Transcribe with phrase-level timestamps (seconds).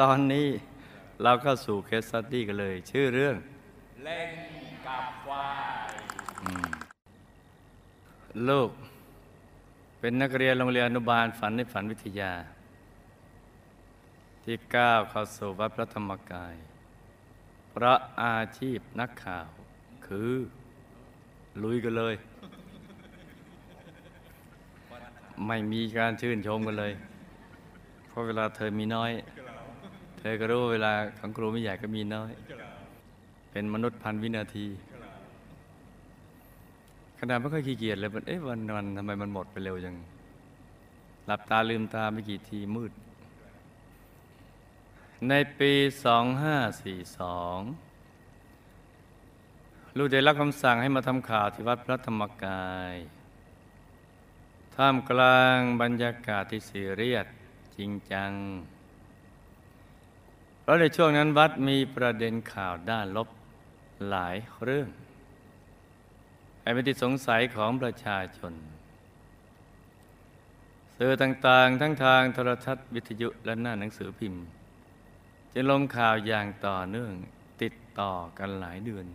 [0.00, 0.48] ตอนนี้
[1.22, 3.36] เราเข้าสู่เคสสตดี้กันเลย ชื่อเรื่อง
[4.04, 4.30] เล่น
[4.86, 5.48] กับควา
[5.90, 5.92] ย
[8.48, 8.70] ลูก
[10.00, 12.32] เป็นนักเรียนโรงเรียนอนุบาลฝันในฝันวิทยา
[14.44, 16.54] ที่ก้าวเข้าสู่วัดพระธรรมกาย
[17.70, 19.48] เพราะอาชีพนักข่าว
[20.06, 20.32] คือ
[21.62, 22.14] ลุยกันเลย
[25.46, 26.92] ไม่มีการชื่นชมกันเลย
[28.08, 29.12] เพราะเวลาเธอมีน้อย
[30.18, 32.32] เธอก็รู้เวลาของครูไม่ใหญ่ก็มีน้อย
[33.50, 34.66] เป็นมนุษย์พันวินาที
[37.18, 39.96] ขนาดไม่ค่อยขี้เกียจเลยมันเอ๊ะวันวันทำไมมันหมดไปเร็วจัง
[41.26, 42.92] หลับตาลืมตาไม่กี่ทีมืด
[45.28, 45.84] ในปี 2542
[49.96, 52.94] ลูกได้รับคำสั่งให้มาทำข่าวที่วัดพระธรรมกาย
[54.74, 57.26] ท่ามกลางบรรยากาศที่ซีเรียส
[57.76, 58.30] จริงจัง
[60.66, 63.28] เพราะในช่วงนั้นวัดมีประเด็นข่าวด้านลบ
[64.08, 64.88] หลายเรื่อง
[66.60, 68.52] ให้เป็นที่สงสัยของประชาชน
[70.96, 74.42] สื่อต่างๆ ทั้งทางโทรทัศน์วิทยุและหน้าหนังสือพิมพ์
[75.54, 77.12] จะลงข่าวอย่างต่อเนื่อง
[77.62, 79.06] ติดต่อกันหลายเดือน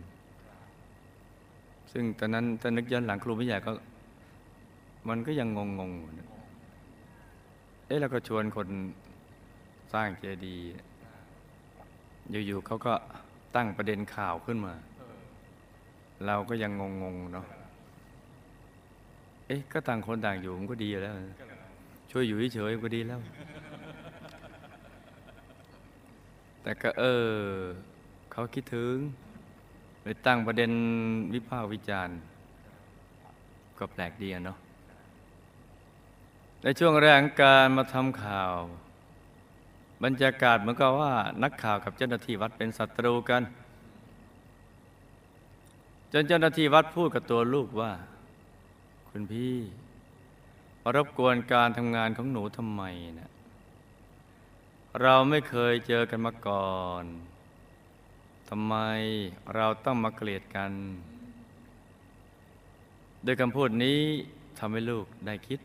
[1.92, 3.72] ซึ่งตอนนั้นถ้านึกย้อนหลังครูไม่ใหญ่ก็
[5.08, 8.68] มันก็ยังงงๆเอ๊ะเราก็ชวนคน
[9.92, 10.91] สร้างเจดีย์
[12.30, 12.94] อยู่ๆเขาก็
[13.56, 14.74] ตั้งประเด็นข่าวขึ้นมา
[16.26, 17.46] เราก็ยังงงๆเนาะ
[19.46, 21.14] เอ๊ะก็ต่างคนต่างอยู่มันก็ดีอยู่แล้ว
[22.10, 23.20] ช่วยอยู่เฉยๆก็ดีแล้ว
[26.62, 27.30] แต่ก็เออ
[28.32, 28.94] เขาคิดถึง
[30.02, 30.70] ไปตั้งประเด็น
[31.34, 32.16] วิพากษ์วิจารณ์
[33.78, 34.58] ก็แปลกดีอะเนาะ
[36.62, 38.54] ในช่วงแรกของการมาทำข่าว
[40.02, 43.42] บรรยากาศเหมือนกับว่านักข่าวกับเจ้าหน้าที่วัดเป็นศัตรูกัน
[46.12, 47.92] จนเจ้าหน้าที่วัดพูดกับตัวลูกว่า
[49.08, 49.56] คุณพี่
[50.82, 52.82] มารบกวนการทำงานของหนูทำไม
[53.20, 53.30] นะ
[55.02, 57.04] เราไม่เคยเจอกันมาก่อน
[58.48, 58.74] ทำไม
[59.54, 60.72] เราต้องมาเกลียดกัน
[63.24, 64.00] โดยคำพูดนี้
[64.58, 65.60] ทำให้ลูกได้คิด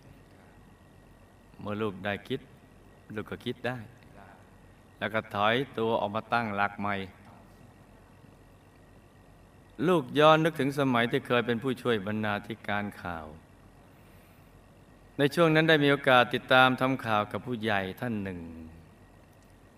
[1.59, 2.39] เมื่อลูกได้คิด
[3.15, 3.77] ลูกก็คิดได้
[4.99, 6.95] แล้วก็ถอยตัวออกมาตั้งหลักใหม่
[9.87, 13.25] ลูกย้อนนึกถึงสมัยที่เคยเป็นผู้ช่วยบรรณาธิการข่าว
[15.17, 18.39] ในช่วงนั้นได้มีโอกาสติดตามทำข่าวกับผู้ใหญ่ท่านหนึ่ง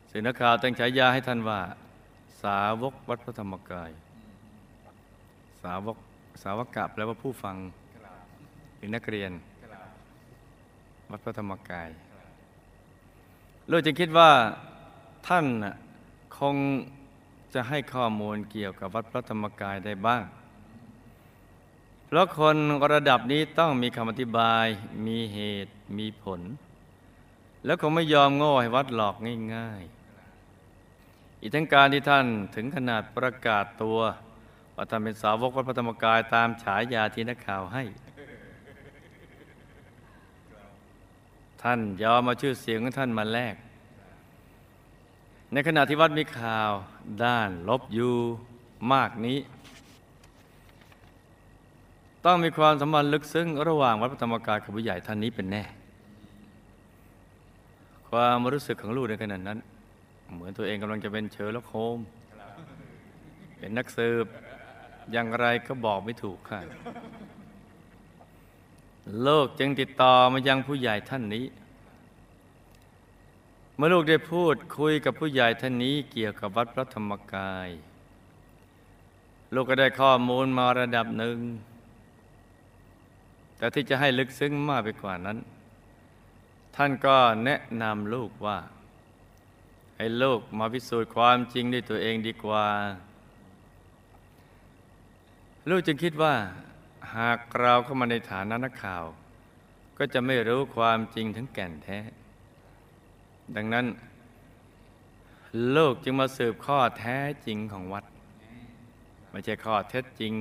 [0.09, 1.59] สื่อนักข่าวตั้งฉายาให้ท่านว่า
[2.43, 3.91] สาวกวัดพระธรรมกาย
[5.63, 5.97] สาวก
[6.43, 7.55] สาวกะแปลว่าผู้ฟัง
[8.77, 9.31] หรือนักเรียน
[11.09, 11.89] วัดพระธรรมกาย
[13.71, 14.29] ลูกจึงคิดว่า
[15.27, 15.45] ท่าน
[16.37, 16.55] คง
[17.53, 20.25] จะให้ข้อมูลเกี่ยวกับวัดพระธรรมกายได้บ้าง
[22.05, 22.55] เพราะคน
[22.93, 24.65] ระดับนี้ต้องมีคำอธิบาย
[25.07, 26.41] มีเหตุมีผล
[27.65, 29.15] แล้วคงไม่ยอมโง่ให้วัดหลอก
[29.55, 29.81] ง่าย
[30.65, 32.25] ๆ อีกทั้งการที่ท่าน
[32.55, 33.99] ถึงขนาดประกาศตัว
[34.75, 37.83] ว่าท่านเป็นสาวกวัดพระธรรมกายตามฉายาที่นักข่าวให้
[41.63, 43.55] ท่านยอมมาชื่อเสียงของท่านมาแลก
[45.53, 46.71] ในขณะที่วัดมีข่าว
[47.23, 48.15] ด้านลบอยู่
[48.93, 49.37] มากนี้
[52.25, 55.63] ต้องมีความสัมพันธ์ลึกซึ้งระหว่างวัดพระธรรมกายกับผู้ใหญ่ท่านนี้เป็นแน่
[58.09, 59.59] ความรู้สึกของลูกในขณะนั้น
[60.33, 61.97] เหมือนตัวเองกำลังจะเป็นเชอร์ล็อกโฮม
[63.57, 64.25] เป็นนักสืบ
[65.11, 66.59] อย่างไรก็บอกไม่ถูกค่ะ
[69.23, 71.45] ลูกจึงติดต่อมายังผู้ใหญ่ท่านนี้
[73.81, 77.69] มื่อลูกได้พูดคุยกับผู้ใหญ่ท่านนี้เกี่ยวกับวัดพระธรรมกาย
[79.53, 81.37] ลูกก็ได้ข้อมูลมาระดับหนึ่ง
[83.57, 85.37] แต่ที่จะให้ลึกซึ้งมากไปกว่านั้น
[86.75, 88.57] ท่านก็แนะนำลูกว่า
[89.97, 92.67] ให้ลูกมาพิสูจน์ความจริงด้วยตัวเองดีกว่า
[95.69, 96.33] ลูกจึงคิดว่า
[97.15, 99.03] หากเราเข้ามาในฐานะนักข่าว
[99.97, 101.99] ก็จะไม่รู้ความจริงถึงแก่นแท้
[103.55, 103.85] ดังนั้น
[105.75, 108.05] ลูกจึงมาสืบข้อแท้จริงของวัด
[109.31, 110.33] ไม่ใช่ข้อเท็จจริง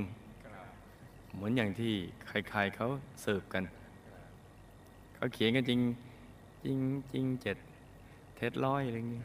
[1.35, 1.93] เหมือนอย่างที่
[2.27, 2.89] ใครๆเขา
[3.25, 3.65] สืบกัน
[5.15, 5.81] เขาเขียนกันจริง
[6.65, 6.79] จริง
[7.13, 7.57] จริงเจ็ด
[8.37, 9.23] เท็จร้อยอะไรอย่างนี้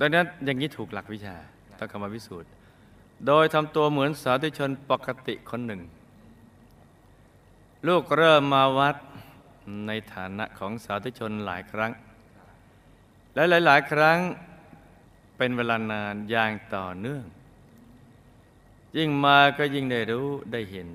[0.00, 1.36] ดังนั้นอย่างนี้ถูกหลักวิชา
[1.78, 2.50] ต้องเข้ามาพิสูจน์
[3.26, 5.80] โดยทำตัวเหมือนสาธุชนปกติคนหนึ่ง
[7.88, 8.96] ลูกเริ่มมาวัด
[9.86, 11.92] ในฐานะของสาธุชนหลายครั้ง
[13.34, 14.18] และหลาย ๆ ครั้ง
[15.36, 17.24] เป็นเวลานานอย่างต่อเนื่อง
[18.96, 20.90] ยิ่งมาก็ยิ่งได้รู้ได้เห็น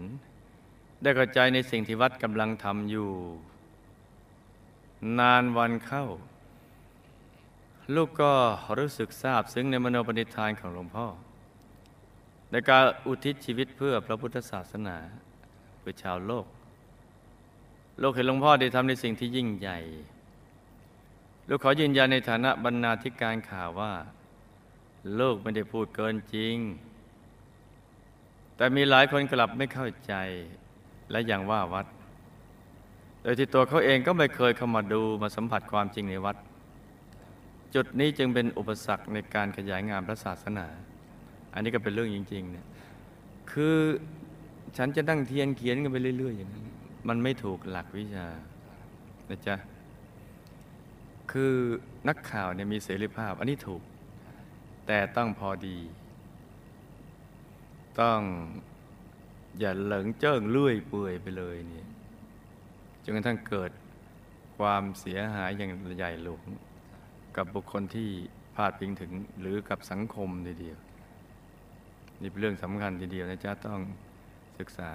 [1.01, 3.11] ได้เข้าใจในสิ่งที่วัดกำลังทำอยู่
[5.19, 6.05] นานวันเข้า
[7.95, 8.33] ลูกก็
[8.77, 11.07] รู้สึกซาบซึ้งในมโนปณิธานของหลวงพ่อ
[12.51, 14.97] ในการอุทิศชีวิตเพื่อพระพุทธศาสนา
[15.79, 16.45] เพื่อชาวโลก
[18.01, 19.79] ลกเห็นหลวงพ่อได้ทำในสิ่งที่ยิ่งใหญ่
[21.49, 23.93] ลูกขอยืนยันในฐานะบรรณาธิการข่าวว่า
[25.19, 26.55] ลูกไม่ได้พูดเกินจริง
[28.57, 30.13] แต่มีหลายคนกลับไม่เข้าใจ
[31.11, 31.85] และยังว่าวัด
[33.21, 36.37] โดยที่ตัวเขาเองก็ไม่เคยเข้ามาดูมาสัมผัสความจริงในวัด
[37.75, 40.67] จุดนี้จึงเป็นอุปสรรคในการขยายงานพระศาสนา
[41.53, 42.65] อันนี้ก็เป็นเรื่องจริงๆเนี่ย
[43.51, 43.77] คือ
[44.77, 46.65] ฉันจะนั่งเทียนเขียนกันไปเรื่อย ๆ อย่างนั้น
[47.07, 48.27] มันไม่ถูกหลักวิชา
[49.29, 49.55] นะจ๊ะ
[51.31, 51.53] คือ
[52.07, 53.81] นักข่าวเนี่ยมีเสรีภาพ อันนี้ถูก
[54.87, 55.77] แต่ต้องพอดี
[58.01, 58.19] ต้อง
[59.59, 61.87] อย่าเหลิงเจิ้งเลื่อยเปื่อยไปเลยเนี่ย
[63.03, 63.71] จนกระทั่งเกิด
[64.57, 66.41] ความเสียหายอย่างใหญ่หลวง
[67.35, 68.09] กับบุคคลที่
[68.55, 70.77] พาดพิงถึงหรือกับสังคมทีเดียว
[72.21, 73.79] นี่เป็นเรื่องสำคัญทีเดียวนะจ๊ะต้อง
[74.59, 74.89] ศึกษา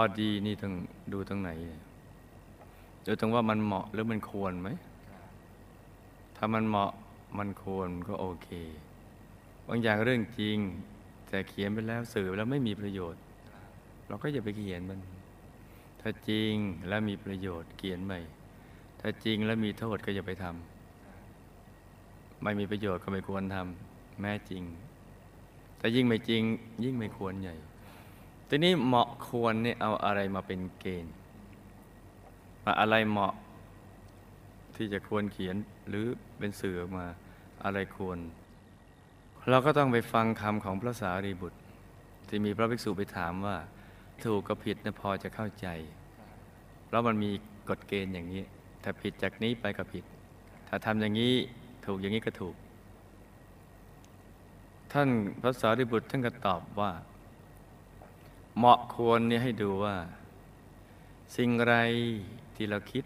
[0.00, 0.74] อดีนี่ต้อง
[1.12, 1.50] ดูตรงไหน
[3.06, 4.68] ดูตรงว่ามันเหมาะหรือมันควรไหม
[6.36, 6.92] ถ้ามันเหมาะ
[7.38, 8.48] มันควรก็โอเค
[9.68, 10.58] บางอย่างเรื่องจริง
[11.28, 13.20] แต่เขียนไปแล้วสื่อไปแล้วไม่มีประโยชน์
[14.08, 15.00] เราก็อย่าไปเขียนมัน
[16.00, 16.54] ถ้าจริง
[16.88, 18.20] แล้วมีประโยชน์เขียนใหม่
[19.00, 24.62] ถ้าจริงแล้วมีโทษก็อย่าไปทำไม่มีประโยชน์ก็ไม่ควรทำแม้จริง
[25.78, 26.42] แต่ยิ่งไม่จริง
[26.84, 27.56] ยิ่งไม่ควรใหญ่
[28.48, 31.14] ทีนี้เหมาะควรเนี่ยเอาอะไรมาเป็นเกณฑ์
[32.64, 33.34] ว่าอะไรเหมาะ
[34.76, 35.56] ที่จะควรเขียน
[35.88, 36.06] หรือ
[36.38, 37.06] เป็นสื่อมา
[37.64, 38.18] อะไรควร
[39.50, 41.60] เราก็ต้องไปฟังคำของพระสารีบุตร
[42.28, 43.56] ที่มีพระภิกษุไปถามว่า
[44.24, 45.66] ถูกกับผิดนะพอจะเข้าใจ
[46.86, 47.30] เพราะมันมี
[47.68, 48.42] กฎเกณฑ์อย่างนี้
[48.82, 50.04] ถ้าผิดจากนี้ไปก็ผิด
[50.68, 51.34] ถ้าทำอย่างนี้
[51.86, 52.54] ถูกอย่างนี้ก็ถูก
[54.92, 55.08] ท่าน
[55.40, 56.90] พระสารีบุตรท่านก็ตอบว่า
[58.56, 59.96] เหมาะควรนี่ให้ดูว่า
[61.36, 61.74] สิ่งไร
[62.56, 63.04] ที่เราคิด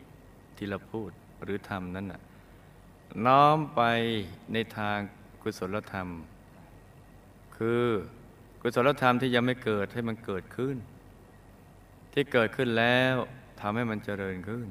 [0.57, 1.11] ที่เราพูด
[1.43, 2.21] หรือทำนั้นน่ะ
[3.27, 3.83] น้อมไป
[4.53, 4.99] ในทาง
[5.43, 6.09] กุศลธรรม
[7.57, 7.85] คือ
[8.63, 10.77] กุศลธรรมที่ยังไม่เกิดให้มันเกิดขึ้น
[12.13, 13.15] ที่เกิดขึ้นแล้ว
[13.61, 14.69] ทำให้มันเจริญขึ้น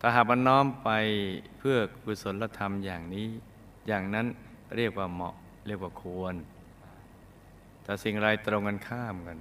[0.00, 0.90] ถ้าหากมันน้อมไป
[1.58, 3.28] เพื่อกุศลธรรมอย่างนี้
[3.86, 4.26] อย่างนั้น
[4.76, 5.34] เรียกว่าเหมาะ
[5.66, 6.34] เรียกว่าควร
[7.82, 9.38] แต่สิ่งไรตรงกันข้ามกัน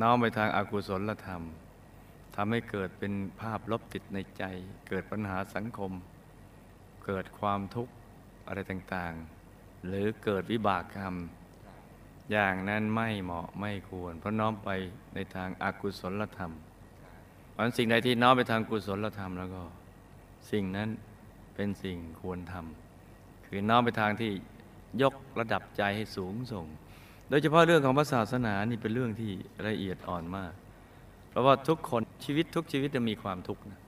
[0.00, 1.42] น้อมไปทางอากุศลธรรม
[2.34, 4.44] ทำให้เกิดเป็นภาพลบติดในใจ
[4.88, 5.92] เกิดปัญหาสังคม
[7.06, 7.92] เกิดความทุกข์
[8.46, 11.14] อะไรต่างๆ หรือเกิดวิบากกรรม
[12.30, 14.70] อย่างนั้นไม่เหมาะไม่ควร เพราะน้อมไป
[15.14, 16.52] ในทางอากุศลธรรม
[17.50, 19.62] เพราะสิ่งใดที่น้อมไปทางกุศลธรรมแล้วก็
[20.50, 20.88] สิ่งนั้น
[21.54, 24.30] เป็นสิ่งควรทำคือน้อมไปทางที่
[25.02, 26.66] ยกระดับใจให้สูงส่ง
[27.28, 29.30] โดยเฉพาะเรื่องของพระศาสนานี่เป็นเรื่องที่
[29.68, 30.52] ละเอียดอ่อนมาก
[31.30, 33.80] เพราะว่าทุกคนชีวิตทุกชีวิตจะมีความทุกข์นะ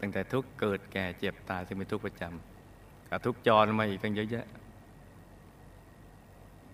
[0.00, 4.46] ตั้งแต่ทุกเกิดแก่เจ็บตายซึ่งเป็นทุกข์ประจำกับทุกจรมาอีกตั้งเยอะแยะ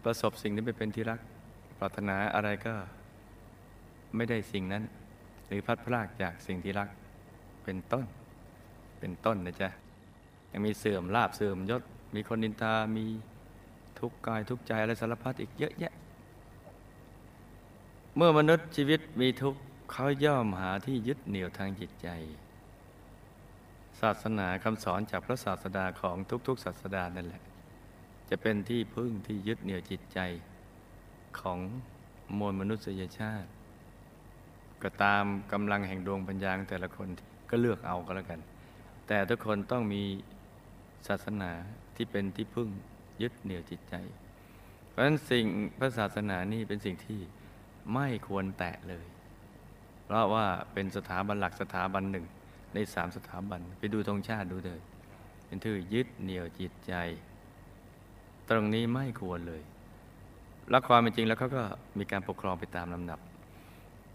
[0.05, 1.21] ประสบสิ่งที่ไม่เป็นที่รัก
[1.79, 2.75] ปรารถนาอะไรก็
[4.17, 4.83] ไม่ได้สิ่งนั้น
[5.47, 6.89] หรือพัดพรากจากสิ่งที่รัก
[7.65, 8.05] เป็นต้น
[9.01, 9.69] เป็นต้นนะจ๊ะ
[10.53, 11.83] ยังมีเสื่อมลาบเสื่อมยศ
[12.15, 13.05] มีคนนินทามี
[14.01, 15.93] ทุกกายทุกใจอะไรสารพัดอีกเยอะแยะ
[18.17, 19.61] เมื่อมนุษย์ชีวิตมีทุกข์
[19.93, 22.09] เขาย่อมหาที่ยึดเหนี่ยวทางจิตใจ
[24.01, 26.17] ศาสนาคำสอนจากพระศาสดาของ
[26.47, 27.43] ทุกๆศาสดานั่นแหละ
[28.31, 30.19] จะเป็นที่พึ่งที่ยึดเหนี่ยวจิตใจ
[31.41, 31.59] ของ
[32.39, 33.49] มวลมนุษยชาติ
[34.83, 37.09] ก็ตามกำลังแห่งดวงปัญญาแต่ละคน
[37.51, 38.41] ก็เลือกเอาก็แล้วกัน
[39.07, 40.03] แต่ทุกคนต้องมี
[41.09, 41.51] ศาสนา
[41.97, 42.69] ที่เป็นที่พึ่ง
[43.23, 43.95] ยึดเหนี่ยวจิตใจ
[44.89, 45.45] เพราะฉะนั้นสิ่ง
[45.79, 47.21] พระศาสนานี่เป็นสิ่งที่
[47.95, 49.07] ไม่ควรแตะเลย
[50.05, 52.27] เพราะว่าเป็นสถาบันหลักสถาบันหนึ่ง
[52.75, 54.81] ในสามสถาบัน ไปดูธงชาติดูเลย
[55.47, 56.95] เป็นที่ยึดเหนี่ยวจิตใจ
[58.49, 59.63] ตรงนี้ไม่ควรเลย
[60.71, 61.63] แล้วความเป็นจริงแล้วเขาก็
[61.99, 63.21] มีการปกครองไปตามลำดับ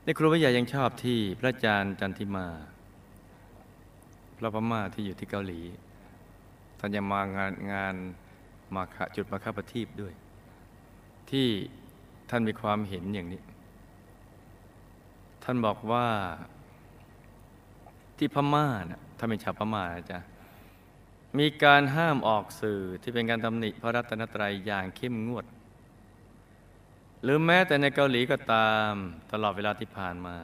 [0.03, 2.47] ในครูวิทยายังชอบที่พระอาจารย์จันทิมา
[4.37, 5.61] พระพม่าที่อยู่ที่เกาหลี
[6.79, 7.95] ท่านยังมางานงาน
[8.75, 10.13] มาคจุดมาคาปทีปด้วย
[11.31, 11.47] ที่
[12.29, 13.41] ท่านมีความเห็นอย่างนี้
[15.43, 16.07] ท่านบอกว่า
[18.17, 20.19] ที่พม่านะถ้าเป็นชาวพม่านะจ๊ะ
[21.39, 25.45] มีการห้ามออกสื่อที่เป็นการตำหนิพระรัตนตรัยอย่างเข้มงวด
[27.23, 28.91] หรือแม้แต่ในเกาหลีก็ตาม
[29.31, 30.37] ตลอดเวลาที่ผ่านมา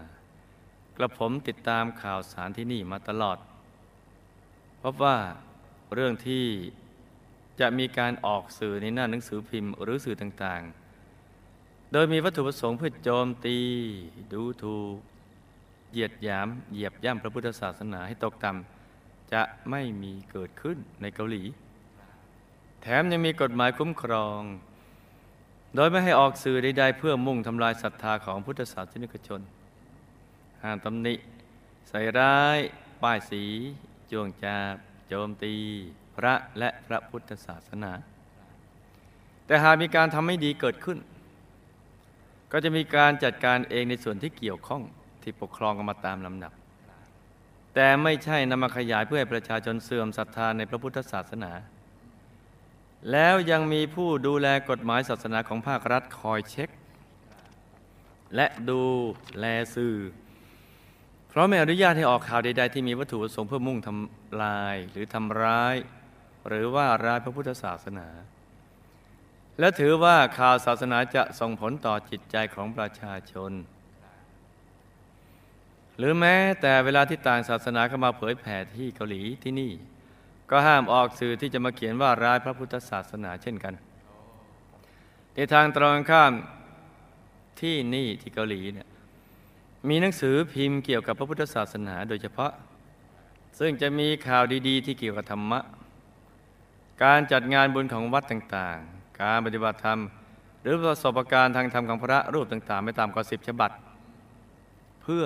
[0.98, 3.38] กระผมติดตามข่าวสารที่นี่มาตลอด
[4.82, 5.18] พบว่า
[5.94, 6.46] เรื่องที่
[7.60, 13.58] จะมีการออกสื่อในหน้าหนังสือพิมพ์หรือสื่อต่างๆ โดยมีวัตถุประสงค์เพื่อโจมตี
[14.34, 14.98] ดูถูก
[15.92, 21.44] เหยียดหยาม เหยียบย่ำพระพุทธศาสนาให้ตกต่ำจะไม่มีเกิดขึ้นในเกาหลี
[22.82, 24.42] แถมยังมีกฎหมายคุ้มครอง
[25.76, 29.42] โดยไม่ให้ออกสื่อใดๆเพื่อมุ่งทำลายศรัทธาของพุทธศาสนิกชน
[30.64, 31.14] ห้ามตำหนิ
[31.90, 32.60] ใส่ร้าย
[33.02, 33.44] ป้ายสี
[34.12, 34.76] จวงจาบ
[35.08, 35.56] โจมตี
[36.26, 37.92] ระและพระพุทธศาสนา
[39.46, 40.98] แต่หากมีการทำไม่ดีเกิดขึ้น
[42.52, 44.82] ก็จะมีการจัดการเองในส่วนที่เกี่ยวข้อง
[45.24, 46.54] ที่ปกครองกันมาตามลำดับ
[47.74, 51.52] แต่ไม่ใช่นำมาขยายเพื่อให้ประชาชนเสื่อมศรัทธาในพระพุทธศาสนา
[53.12, 56.70] แล้วยังมีผู้ดูแลกฎหมายศาสนาของภาครัฐคอยเช็ค
[58.36, 58.84] และดู
[59.40, 59.96] แลสื่อ
[61.30, 65.76] เพราะไม่อนุญาตให้ออกข่าวใด ๆ ที่มีวัตถุประสงค์เพื่อมุ่งทำลายหรือทำร้าย
[66.48, 68.08] หรือว่าร้ายพระพุทธศาสนา
[69.60, 73.52] และถือว่าข่าวศาสนาจะส่งผลต่อจิตใจของประชาชน
[75.98, 79.72] หรือแม้แต่เวลาที่ต่างศาสนาเข้ามาเผยแผ่ที่เกาหลีที่นี่
[80.50, 83.74] ก็ห้ามออกสื่อที่จะมาเขียนว่าร้ายพระพุทธศาสนาเช่นกัน
[85.36, 86.32] ในทางตรงข้าม
[87.62, 88.88] ที่นี่ที่เกาหลีเนี่ย
[89.90, 92.52] มีหนังสือพิมพ์เกี่ยวกับพระพุทธศาสนาโดยเฉพาะ
[93.60, 95.60] ซึ่งจะมีข่าวดี ๆ ที่เกี่ยวกับธรรมะ
[97.04, 100.00] การจัดงานบุญของวัดต่างๆ การปฏิบัติธรรม
[100.62, 103.72] หรือประสบการณ์ทางธรรมของพระรูปต่างๆ ไม่ต่ำกว่าสิบฉบับ
[105.02, 105.24] เพื่อ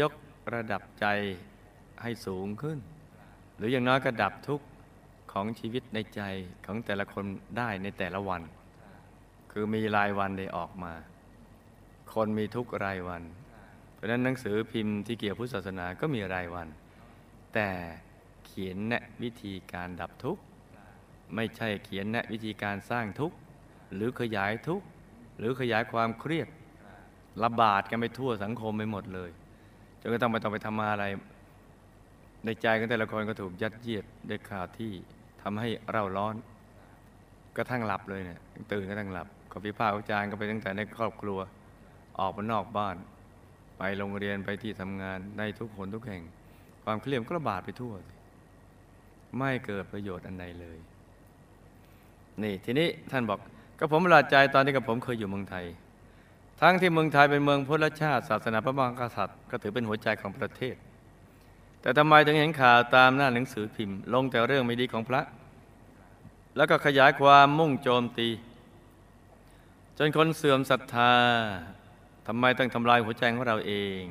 [0.00, 0.12] ยก
[0.54, 1.06] ระดับใจ
[2.02, 2.78] ให้สูงขึ้น
[3.56, 4.66] หรืออย่างน้อยก็ดับทุกข์
[5.32, 6.20] ของชีวิตในใจ
[6.66, 7.24] ของแต่ละคน
[7.58, 8.42] ได้ในแต่ละวัน
[9.52, 10.92] คือมีรายวันได้ออกมา
[12.14, 13.22] คนมีทุกรายวัน
[13.94, 16.68] เพราะฉะนั้นหนังสือพิมพ์ที่เกี่ยวพุทธศาสนาก็มีรายวัน
[17.54, 17.68] แต่
[18.44, 20.42] เขียนแนะวิธีการดับทุกข์
[21.34, 23.36] ไม่ใช่เขียนแนะวิธีการสร้างทุกข์
[23.94, 24.86] หรือขยายทุกข์
[25.38, 26.48] หรือขยายความเครียด
[27.44, 29.30] ระบาดกันไปทั่วสังคมไปหมดเลย
[30.00, 31.04] จนกระทั่งไม่ต้องไปทำอะไร
[32.44, 34.92] ในใจของแต่ละคนก็ถูกยัดเยียดด้วยข่าวที่
[35.42, 36.34] ทำให้เร่าร้อน
[37.56, 38.40] กระทั่งหลับเลยเนี่ย
[38.72, 41.38] ตื่นกระทั่งหลับก็พิพากษ์วิจารณ์ก็ไปตั้งแต่ในครอบครัว
[42.18, 42.96] ออกมานอกบ้าน
[43.78, 46.22] ไปโรงเรียนไปที่ทำงานในทุกคนทุกแห่ง
[46.84, 47.94] ความเครียดก็ระบาดไปทั่ว
[49.38, 50.78] ไม่เกิดประโยชน์อันใดเลย
[52.42, 53.38] นี่ทีนี้ท่านบอก
[53.78, 55.64] ก็ผมประหลาดใจตอนที่กับผมเคยอยู่เมืองไทย
[56.60, 60.76] ทั้งที่เมืองไทยเป็นเมืองพุทธชาติ ศาสนาพระมหากษัตริย์ ก็ถือเป็นหัวใจของประเทศ
[61.82, 65.22] แต่ทำไมถึงเห็นข่าวตามหน้าหนังสือพิมพ์ ลงแต่เรื่องไม่ดีของพระ
[66.56, 68.28] แล้วก็ขยายความมุ่งโจมตี
[69.98, 71.12] จนคนเสื่อมศรัทธา
[72.26, 74.02] ทำไมต้องทำลายหัวใจของเราเอง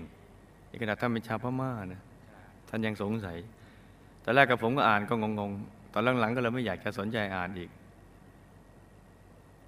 [0.67, 2.01] ในขณะท่านเป็นชาวพม่านะ
[2.69, 3.37] ท่านยังสงสัย
[4.23, 7.69] ตอนแรกกับผมก็อ่านก็งงๆ ตอนหลังๆก็เลยไม่อยากจะสนใจอ่านอีก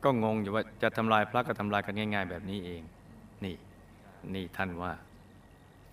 [0.03, 2.81] ก็งงอยู่ว่าจะทำลายพระก็ทำลายกันง่าย ๆ แบบนี้เอง
[3.43, 3.55] นี่
[4.33, 4.93] นี่ท่านว่า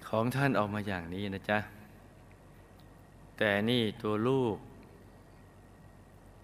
[0.09, 1.59] ของท่านออกมาอย่างนี้นะจ๊ะ
[3.39, 4.57] แต่นี่ตัวลูก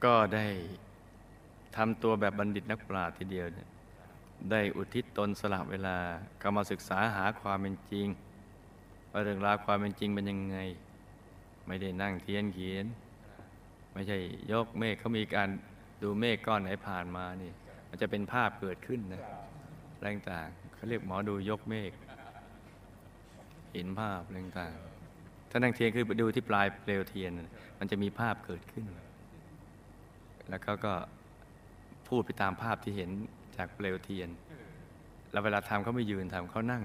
[0.04, 0.46] ก็ได้
[1.76, 3.68] ทำตัวแบบบัณฑิตนักปราชญ์ทีเดียวเนี่ย
[4.50, 5.96] ได้อุทิศตนสละเวลา
[6.42, 8.06] ก็มาศึกษาหาความเป็นจริง
[9.10, 10.58] ว่าเรื่องราวความเป็นจริงเป็นยังไง
[11.66, 12.86] ไม่ได้นั่งเทียนเขียน
[13.92, 14.18] ไม่ใช่
[14.52, 15.48] ยกเมฆเขามีการ
[16.02, 17.50] ดูเมฆก้อนไหนผ่านมานี่
[17.90, 19.22] มันจะเป็นภาพเกิดขึ้นนะ
[20.00, 21.92] แรงต่างเขาเรียกหมอดูยกเมฆ
[23.72, 24.74] เห็นภาพแรงต่าง
[25.50, 27.30] ถ้านั่งเทียนคือไปดูที่ปลายเปลวเทียน
[27.78, 28.84] มันจะมีภาพเกิดขึ้น
[30.48, 30.94] แล้วเขาก็
[32.08, 33.10] พูดไปตามภาพที่เห็น
[33.56, 34.28] จากเปลวเทียน
[35.32, 36.84] แล้วเวลาทำเขาไม่ยืนทำเขานั่ง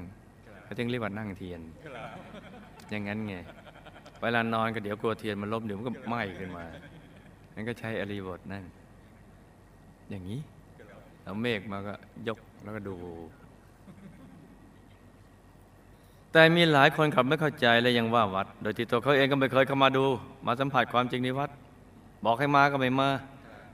[0.63, 1.61] เขาจึงเรียกว่านั่งเทียน
[2.89, 3.35] อย่างนั้นไง
[4.21, 6.65] เวลานอนก็เดี๋ยวกลัวเทียนมันล้มเดี๋ยวมันก็ไหม้ขึ้นมา
[7.55, 8.63] นั่นก็ใช้อริบทนั่น
[10.11, 10.41] อย่างนี้
[11.23, 11.93] แล้วเมฆมาก็
[12.27, 12.95] ยกแล้วก็ดู
[16.31, 20.05] แต่มีหลายคนขับไม่เข้าใจและยังว่าวัด โดยที่ตัวเขาเองก็ไม่เคยเข้ามาดู
[20.45, 21.49] มาสัมผัสความจริงในวัด
[22.25, 23.09] บอกให้มาก็ไม่มา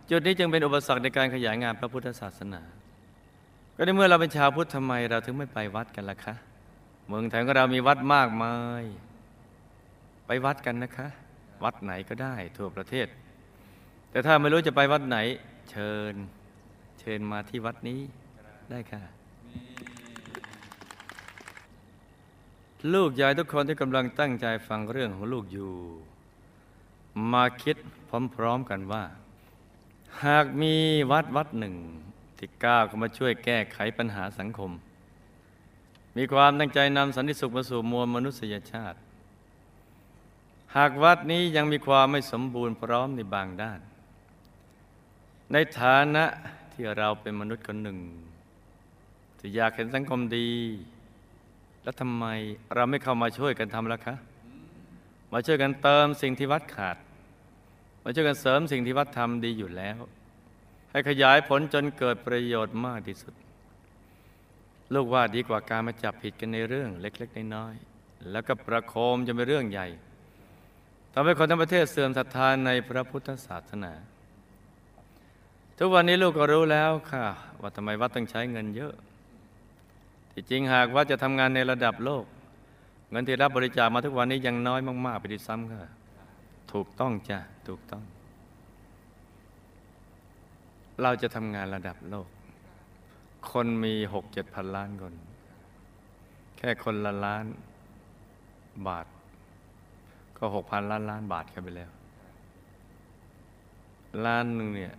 [0.10, 2.62] จุดนี้จึงเป็นอุปสรรคในการขยายงานพระพุทธศาสนา
[3.76, 6.36] ก็ในเมื่อเราเป็นชาวพุทธทำไมเราถึงไม่ไปวัดกันล่ะคะ
[7.08, 8.84] เมืองไทยของเรามีวัดมากมาย
[10.28, 11.08] ไปวัดกันนะคะ
[11.64, 13.08] วัดไหนก็ได้ทั่วประเทศ
[14.12, 15.18] แต่ถ้าไม่รู้จะไปวัดไหน
[15.72, 16.14] เชิญ
[17.00, 18.00] เชิญมาที่วัดนี้
[18.70, 19.04] ได้ค่ะ
[22.94, 25.74] ลูกยายทุกคนที่กำลังตั้งใจฟังเรื่องของลูกอยู่
[27.32, 27.78] มาคิด
[28.36, 29.04] พร้อมๆกันว่า
[30.26, 30.74] หากมี
[31.12, 31.76] วัดวัดหนึ่ง
[32.38, 34.72] ที่กล้าเข้ามาช่วยแก้ไขปัญหาสังคม
[36.18, 38.98] มีความตั้งใจนำสันติสุขมาสู่มวลมนุษยชาติ
[40.76, 43.80] หากวัดนี้ยังมีความไม่สมบูรณ์พร้อมในบางด้าน
[45.54, 46.26] ในฐานะ
[46.74, 48.00] ที่เราเป็นมนุษย์คนหนึ่ง
[49.40, 50.50] ที่อยากเห็นสังคมดี
[51.84, 52.26] แล้วทำไม
[52.76, 54.16] เราไม่เข้ามาช่วยกันทำล่ะคะ
[55.34, 56.98] มาช่วยกันเติมสิ่งที่วัดขาด
[58.04, 60.00] มาช่วยกันเสริมสิ่งที่วัดทำดีอยู่แล้ว
[60.92, 63.34] ให้ขยายผลจนเกิดประโยชน์มากที่สุด
[64.94, 69.88] ลูกว่าดีกว่าการมาจับผิดกันในเรื่องเล็ก ๆ น้อยๆแล้วก็ประโคมจะเป็นเรื่องใหญ่
[71.14, 73.94] ทำให้คนทั้งประเทศเสื่อมศรัทธาในพระพุทธศาสนา
[75.78, 77.26] ทุกวันนี้ลูกก็รู้แล้วค่ะ
[77.62, 78.94] ว่าทำไมวัดต้องใช้เงินเยอะ
[80.34, 82.26] ที่จริงหากว่าจะทำงานในระดับโลก
[83.12, 85.92] เงินที่รับบริจาคมาทุกวันนี้ยังน้อยมากๆไปด้วยซ้ำค่ะ
[86.74, 88.04] ถูกต้องจ้ะถูกต้อง
[91.02, 92.28] เราจะทำงานระดับโลก
[93.52, 95.14] คนมีหกเจ็ดพันล้านคน
[96.58, 97.46] แค่คนละล้าน
[98.88, 99.06] บาท
[100.38, 101.92] ก็หกพันล้านล้านบาทกันไปแล้ว
[104.26, 104.94] ล้านหนึ่งเนี่ย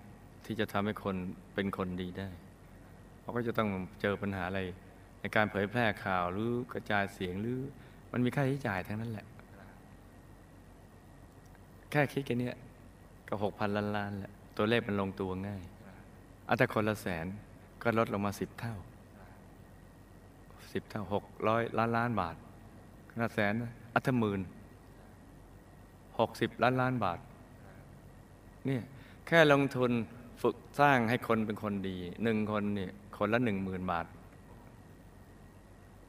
[0.48, 1.16] ที่จะทำให้คน
[1.54, 2.28] เป็นคนดีได้
[3.20, 3.68] เขาก็จะต้อง
[4.00, 4.60] เจอปัญหาอะไร
[5.20, 7.60] ในการเผยแพร่ข่าวหรือกระจายเสียงหรือ
[8.12, 9.26] มันมีค่าใช้จ่ายทั้งนั้นแหละ
[11.90, 12.56] แค่คิดกันเนี้ย
[13.28, 15.62] ก็หกพันล้านล้านแหละตัวเลขมันลงตัวง่าย
[16.48, 17.26] อาแต่คนละแสน
[17.82, 18.74] ก็ลดลงมาสิบเท่า
[20.72, 22.36] สิบเท่าหกร้อยล้านล้านบาท
[23.10, 23.54] ขนาดแสน
[23.94, 24.40] อัตหมื่น
[26.18, 27.18] หกสิบล้านล้านบาท
[28.66, 28.82] เนี่ย
[29.26, 29.92] แค่ลงทุน
[30.42, 34.07] ฝึกสร้างให้คนเป็นคนดีหนึ่งคนเนี่ยคนละหนึ่งหมื่นบาท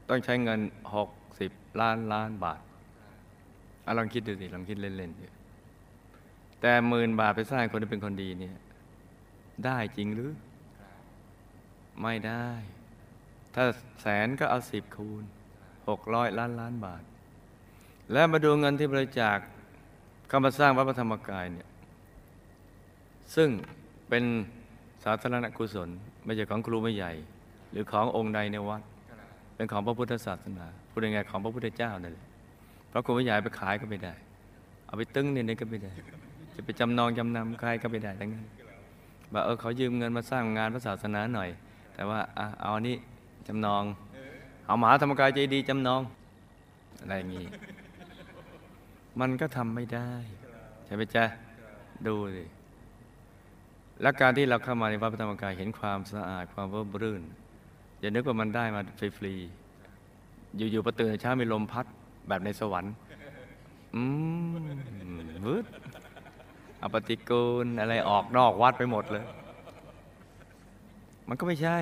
[0.10, 0.60] ต้องใช้เงิน
[0.96, 2.60] หกสิบล้านล้านบาท
[3.86, 5.26] อลองคิดดูสิลองคิดเล่นๆดู
[6.62, 8.58] แต่หมื่นบาทไปสร้างคนที่เป็นคนดีเนี่ย
[9.66, 10.32] ได้จริงหรือ
[12.02, 12.48] ไม่ได้
[13.56, 13.66] ถ้า
[14.02, 15.24] แสนก็เอาสิบคูณ
[15.90, 17.04] หกร้อยล้านล้านบาท
[18.12, 19.38] แล้วมาดูเงินที่บริจาค
[20.28, 21.70] เข้ามาสร้างวัดพระธรรมกายเนี่ย
[23.36, 23.50] ซึ่ง
[24.10, 24.24] เป็น
[25.04, 25.90] สาธารณกุศล
[26.26, 27.12] ไม่ใช่ของครูไม่ใหญ่
[27.72, 28.82] หรือขององค์ใดในวัด
[29.56, 32.28] เป็นของพระพุทธศาสนาพูดยังไงของพระพุทธเจ้านั่นแหละ
[32.90, 34.14] เพราะครูไม่ใหญ่ไปขายก็ไม่ได้
[34.86, 35.92] เอาไปตึ้งเนี่ยก็ไม่ได้
[36.56, 38.46] จะไปจำนองจำนำใครก็ไม่ได้ทั้งนั้น
[39.34, 41.50] บอกเออเขายืมเงินมาสร้างงานพระศาสนาหน่อย
[41.96, 42.96] แต่ว่าอะเอาอันนี้
[43.48, 43.84] จำนอง
[44.68, 46.02] เอาหมาธรรมกายใจดีจำนอง
[47.02, 47.46] อะไรอย่างนี้
[49.20, 50.12] มันก็ทำไม่ได้
[50.86, 51.26] ใช่ไหมจ๊ะ
[52.08, 52.44] ดูสิ
[54.02, 57.22] และการที่เราเข้ามาในวัดพระธรรมกายเห็นความสะอาดความร่มรื่น
[58.00, 61.86] อย่านึกว่ามันได้มาฟรีๆอยู่ๆประตื่นเช้ามีลมพัด
[62.28, 62.94] แบบในสวรรค์
[63.96, 64.02] อื
[64.54, 64.56] ม
[65.46, 65.66] วืด
[66.80, 69.26] เอาปฏิกูลอะไรออกนอกวัดไปหมดเลย
[71.28, 71.78] มันก็ไม่ใช่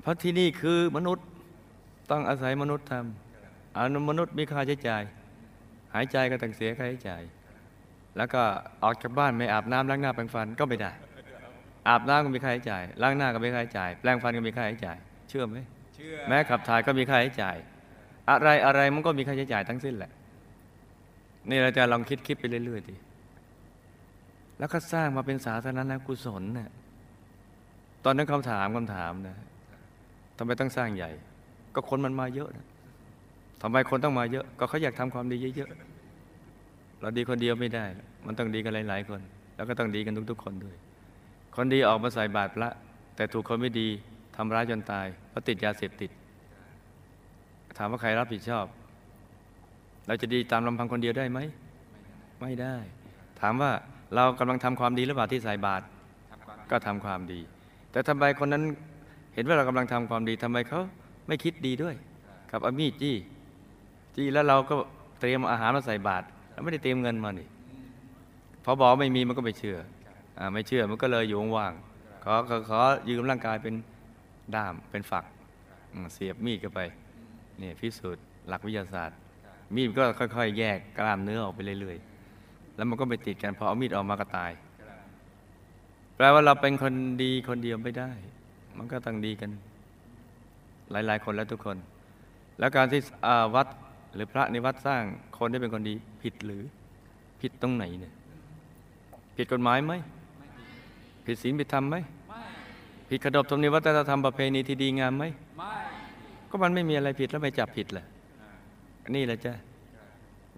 [0.00, 1.26] เพราะที่นี่คือมนุษย์
[2.10, 5.02] ต้องอาศัยมนุษย์ทำอนุมนุษย์มีค่าใช้จ่าย
[5.94, 7.22] หายใจก็ต้องเสียค่าใช้จ่าย
[8.16, 8.42] แล้วก็
[8.82, 10.92] ออกจากบ้านไม่อาบน้ำล้างหน้าแปรงฟันก็ไม่ได้
[11.88, 14.96] อาบน้ำก็มีค่าใช้จ่าย ล้างหน้าก็มีค่าใช้จ่าย แปรงฟันก็มีค่าใช้จ่าย
[15.28, 15.58] เชื่อไหม
[15.94, 17.56] เชื่อ แม้ขับถ่ายก็มีค่าใช้จ่าย
[18.30, 20.10] อะไรอะไรมันก็มีค่าใช้จ่ายทั้งสิ้นแหละ
[21.50, 22.94] นี่เราจะลองคิดคิดไปเรื่อยๆดิ
[24.58, 26.70] แล้วก็สร้างมาเป็นสาธารณกุศลเนี่ย
[28.04, 29.36] ตอนนั้นคำถามคำถามนะ
[30.38, 31.10] ทำไมต้องสร้างใหญ่
[31.74, 32.66] ก็คนมันมาเยอะนะ
[33.62, 37.84] ทำไมคนต้องมาเยอะ ก็เขาอยากทำความดีเยอะๆ เราดีคนเดียวไม่ได้
[38.26, 39.20] มันต้องดีกันหลายๆคน
[39.56, 40.76] แล้วก็ต้องดีกันทุกๆ คนด้วย
[41.56, 42.70] คนดีออกมาใส่บาตรพระ
[43.16, 43.88] แต่ถูกคนไม่ดี
[44.36, 46.10] ทำร้ายจนตายเพราะติดยาเสพติด
[47.78, 48.66] ถามว่าใครรับผิดชอบ
[50.06, 51.38] เราจะดีตามลำพังคนเดียวได้ไหม
[52.40, 52.76] ไม่ได้
[53.40, 53.70] ถามว่า
[54.14, 55.84] เรากำลังทำความดีหรือเปล่าที่ใส่บาตร
[56.70, 57.40] ก็ทำความดี
[57.92, 58.62] แต่ทำไมคนนั้น
[59.34, 60.80] เห็นว่าเรากำลังทำความดีทำไมเขา
[61.28, 61.94] ไม่คิดดีด้วย
[62.50, 63.16] กับเอามีดจี้
[64.16, 64.74] จี้แล้วเราก็
[65.20, 67.48] เตรียมอาหารมาใส่บาตรแล้วไม่ได้เตรียมเงินมานี่
[68.64, 69.78] พอบอกไม่มีมันก็ไม่เชื่อ
[70.52, 71.72] ไม่เชื่อมันก็เลยอยู่ว่าง
[72.24, 73.74] ขอขอขอยืมร่างกายเป็น
[74.54, 75.24] ด้ามเป็นฝัก
[76.14, 76.80] เสียบมีดเข้าไป
[77.60, 79.16] นี่พิสูจน์หลักวิทยาศาสตร์
[79.74, 84.52] มีดก็ค่อย ๆ แยกกล้ามเนื้อออกไปเรื่อยๆ แล้วมันก็ไปติดกันพอเอามีดออกมาก็ตาย
[86.16, 88.10] แปลว่าเราเป็นคนดีคนเดียวไม่ได้
[88.78, 89.50] มันก็ต้องดีกัน
[90.90, 91.76] หลายๆ คนและทุกคน
[92.58, 93.00] แล้วการที่
[93.54, 93.66] วัด
[94.14, 95.02] หรือพระในวัดสร้าง
[95.38, 96.62] คนที่เป็นคนดีผิดหรือ
[97.40, 98.14] ผิดตรงไหนเนี่ย
[99.36, 99.92] ผิดกฎหมายไหม
[101.24, 101.96] ผิดศีลผิดธรรมไหม
[102.28, 102.42] ไม่
[103.08, 105.24] ผิดขนบธรรมเนียมวัฒนธรรมประเพณีที่ดีงามไหม
[105.58, 105.74] ไม่
[106.50, 108.06] ก็มันไม่มีอะไรผิดแล้วไม่จับผิดแหละ
[109.14, 109.54] นี่แหละจ้ะ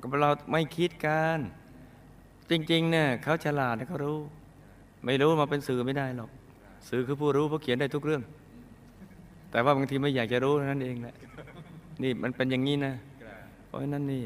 [0.00, 1.38] ก็เราไม่คิดกัน
[2.50, 4.18] จริงๆเนี่ยเขาฉลาดนะเขารู้
[5.04, 6.30] ไม่รู้มาเป็นสื่อไม่ได้หรอก
[6.88, 8.22] สื่อคือผู้รู้ผู้เขียนได้ทุกเรื่อง
[9.50, 11.14] แต่ว่าบางทีไม่อยากจะรู้เท่านั้นเองแหละ
[12.02, 12.92] นี่มันเป็นอย่างนี้นะ
[13.66, 14.22] เพราะฉะนั้นนี่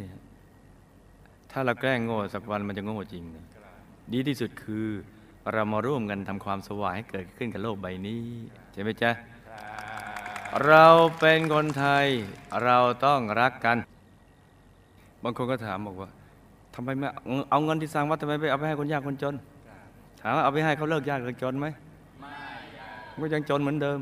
[1.50, 3.44] ถ้าเราแกล้งโง่สักวันมันจะโง่จริงนะ
[4.12, 4.87] ดีที่สุดคือ
[5.53, 8.22] เรามาร่วมกันทำความสว่างให้เกิดขึ้นกับโลกใบนี้
[8.72, 9.11] ใช่ไหมจ๊ะ
[10.66, 10.87] เรา
[11.18, 12.07] เป็นคนไทย
[12.64, 13.76] เราต้องรักกัน
[15.22, 16.11] บางคนก็ถามบอกว่า
[16.74, 17.07] ทำไมไม่
[17.50, 19.35] เอาเงินที่สร้างวัดทำไมไม่เอาไปให้คนยากคนจน
[20.20, 21.66] ถามว่าเอาไปให้เขาเลิกยากเลิกจนไหม
[22.20, 24.00] ไมันก็ยังจนเหมือนเดิม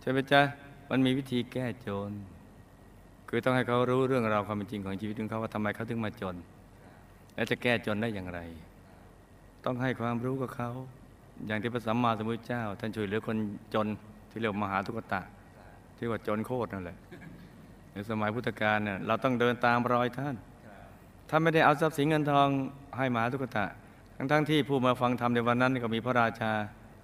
[0.00, 0.40] ใช่ไหมจ๊ะ
[0.90, 2.10] มันมีวิธีแก้จน
[3.28, 6.36] คือต้องให้เขารู้เรื่องราวความเป็นจริงของชีวิตของเขาว่าทำไมเขาถึงมาจน
[7.34, 8.40] และจะแก้จนได้อย่างไร
[9.64, 10.70] ต้องให้ความรู้กับเขา
[11.46, 13.36] อย่างที่พระสัมมาสัมพุทธเจ้า ท่านช่วยเหลือคน
[13.74, 13.86] จน
[14.30, 15.20] ที่เรียกว่ามหาทุกตะ
[15.96, 16.98] ที่ว่าจนโคตรนั่นแหละ
[17.92, 20.34] ในสมัยพุทธกาลเนี่ยเราต้องเดินตามรอยท่าน
[21.28, 22.48] ถ้าไม่ได้เอาทรัพย์สินเงินทอง
[22.96, 23.64] ให้มหาทุกตะ
[24.16, 26.50] ทั้งๆทที่ผู้มาฟังธรรมในวันนั้นก็มีพระราชา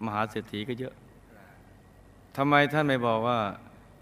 [0.04, 0.94] มหาเศรษฐีก็เยอะ
[2.36, 3.38] ทำไมท่านไม่บอกว่า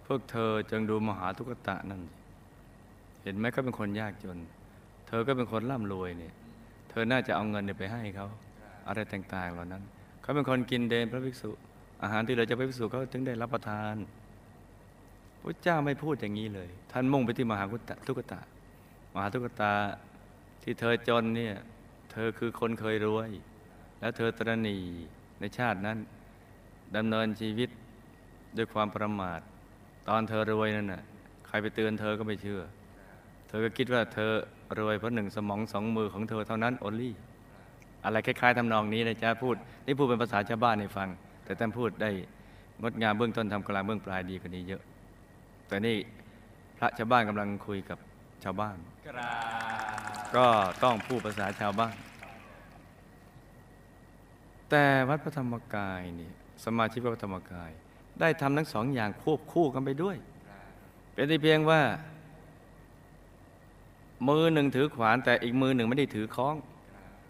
[0.07, 2.03] พวกเธอจงดูมหาทุกตะนั่น
[3.23, 4.39] เห็นไหมเขาเป็นคนยากจน
[5.09, 6.35] เธอก็เป็นคนร่ำรวยเนี่ย
[6.91, 8.27] เธอน่าจะเอาเงินเนี่ยไปให้เขา
[8.89, 9.83] อะไรต่างๆ เหล่านั้น
[10.23, 11.51] เขาเป็นคนกินเดนพระภิกษุ
[12.03, 13.97] อาหารที่เหลือจะพระภิกษุเขาถึงได้รับประทาน
[15.41, 17.65] พระเจ้าไม่พูดอย่างนี้เลย ท่านมุ่งไปที่มหา
[18.09, 18.41] ทุกตะ
[19.15, 19.73] มหาทุกตา
[20.63, 21.55] ที่เธอจนเนี่ย
[22.13, 23.31] เธอคือคนเคยรวย
[24.01, 24.77] แล้วเธอตรณี
[25.41, 25.99] ในชาตินั้น
[26.97, 27.71] ดำเนินชีวิต
[28.57, 29.41] ด้วยความประมาท
[30.09, 31.03] ตอนเธอรวยนั่นน่ะ
[31.47, 32.61] ใครไปเตือนเธอก็ไม่เชื่อ
[33.49, 34.33] เธอก็คิดว่าเธอ
[34.79, 37.15] รวยเพราะหนึ่งสมองสองมือของเธอเท่านั้น o อลี่
[38.07, 41.09] อะไรคล้าย ๆทำนองนี้นะจ๊ะพูดนี่พูดเป็นภาษาชาวบ้านให้ฟัง
[41.45, 42.11] แต่ท่านพูดได้
[42.83, 44.83] งดงามเบื้องต้นทำกลางเบื้องปลายดีกว่านี้เยอะ
[45.69, 45.97] แต่นี่
[46.79, 47.99] พระชาวบ้านกำลังคุยกับ
[48.45, 48.77] ชาวบ้าน
[50.37, 50.47] ก็
[50.83, 51.95] ต้องพูดภาษาชาวบ้าน
[54.71, 56.31] แต่วัดพระธรรมกายนี่
[56.65, 57.71] สมาชิกวัดพระธรรมกาย
[58.21, 60.17] ได้ทำทั้งสองอย่างควบคู่กันไปด้วย
[61.15, 61.81] เป็นแต่เพียงว่า
[64.29, 66.55] มือหนึ่งถือขวานแต่อีกมือหนึ่งไม่ได้ถือค้อง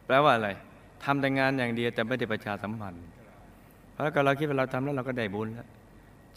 [0.06, 0.50] แปลว่าอะไร
[1.04, 3.04] ทำแต่งานอย่างเดียวแต่ไม่ได้ประชาสัมพันธ์
[3.92, 5.68] เพราะก็เราคิดว่าเราทำแล้วเราก็ได้บุญแล้ว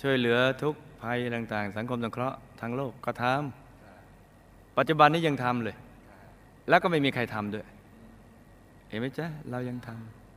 [0.02, 5.76] ช่วยเหลือทุกภัยต่าง ๆ สังคมสงเคราะห์ทั้งโลกก็ทำปัจจุบันนี้ยังทำเลย
[6.70, 7.66] แล้วก็ไม่มีใครทำด้วย
[8.90, 9.90] เห็นไหมจ๊ะเรายังท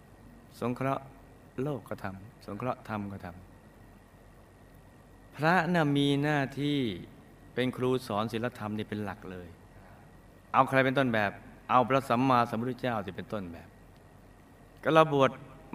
[0.06, 1.04] ำสงเคราะห์
[1.62, 6.78] โลกก็ทำสงเคราะห์ธรรมก็ทำพระน่ะมีหน้าที่
[7.54, 9.48] เป็นครูสอนศีลธรรมนี่เป็นหลักเลย
[10.52, 11.30] เอาใครเป็นต้นแบบ
[11.70, 13.68] เอาพระสัมมาสัมพุทธเจ้าที่เป็นต้นแบบ
[14.82, 15.30] ก็เราบวช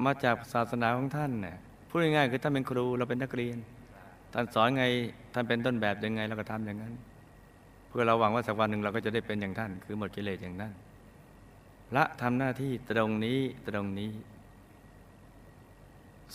[0.05, 1.57] มาจากศาสนาของท่านเนี่ย
[1.89, 3.57] พูดง่ายๆคือท่านเป็นครูเราเป็นนักเรียน
[4.33, 4.83] ท่านสอนไง
[5.33, 6.93] ท่านเป็นต้นแบบยังไงเราก็ทำอย่างนั้น
[7.87, 10.73] เพื่อเราหวังว่าสักวันหนึ่งเราก็จะได้เป็นอย่างท่าน คือหมดกิเลสอย่างนั้น
[11.89, 14.11] พระทำหน้าที่ตรงนี้ตรงนี้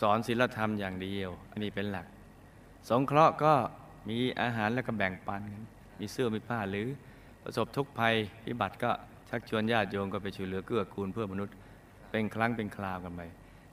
[0.01, 2.07] สอนศีลธรรมอย่างเดียว อันนี้เป็นหลัก
[2.89, 3.53] สงเคราะห์ก็
[4.09, 5.65] มีอาหารแล้วก็แบ่งปันกัน
[6.01, 6.89] มีเสื้อมีผ้าหรือ
[7.43, 8.91] ประสบทุกภัยพิบัติก็
[9.31, 11.55] ชักชวนญาติโยมก็ไปช่วยเหลือเกื้อกูลเพื่อมนุษย์
[12.13, 13.21] เป็นครั้งเป็นคราวกันไป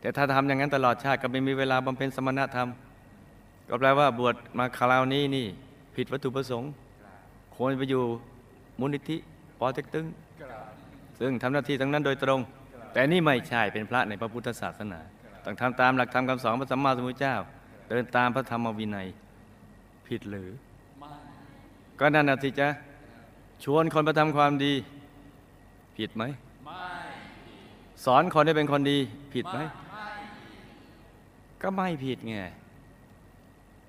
[0.02, 2.70] แต่ถ้าทำอย่างนั้นตลอดชาติก็ไม่มีเวลาบำเพ็ญสมณธรรม
[3.70, 5.48] ก็แปลว่าบวชมาคราวนี้นี่
[5.96, 6.70] ผิดวัตถุประสงค์
[7.56, 8.04] ควรไปอยู่
[8.80, 9.18] มูลนิธิ
[9.60, 10.06] ปอเต็กตึง
[10.42, 10.72] กราบ
[11.20, 12.40] ซึ่งทำหน้าที่ทั้งนั้นโดยตรง
[12.94, 15.00] แต่นี่ไม่ใช่เป็นพระในพระพุทธศาสนา
[15.46, 17.36] ต้องทำตามหลักธรรมคำสอนพระสัมมาสัมพุทธเจ้า
[17.90, 19.08] เดินตามพระธรรมวินัย
[20.08, 20.50] ผิดหรือ
[21.00, 21.12] ไม่
[22.00, 22.68] ก็นั่นน่ะสิจ๊ะ
[23.64, 24.74] ชวนคนมาทำความดี
[25.98, 26.49] ผิดไหมไม่
[28.06, 28.98] สอนคนให้เป็นคนดี
[29.34, 29.60] ผิดไหม
[31.62, 32.34] ก็ไม่ผิดไง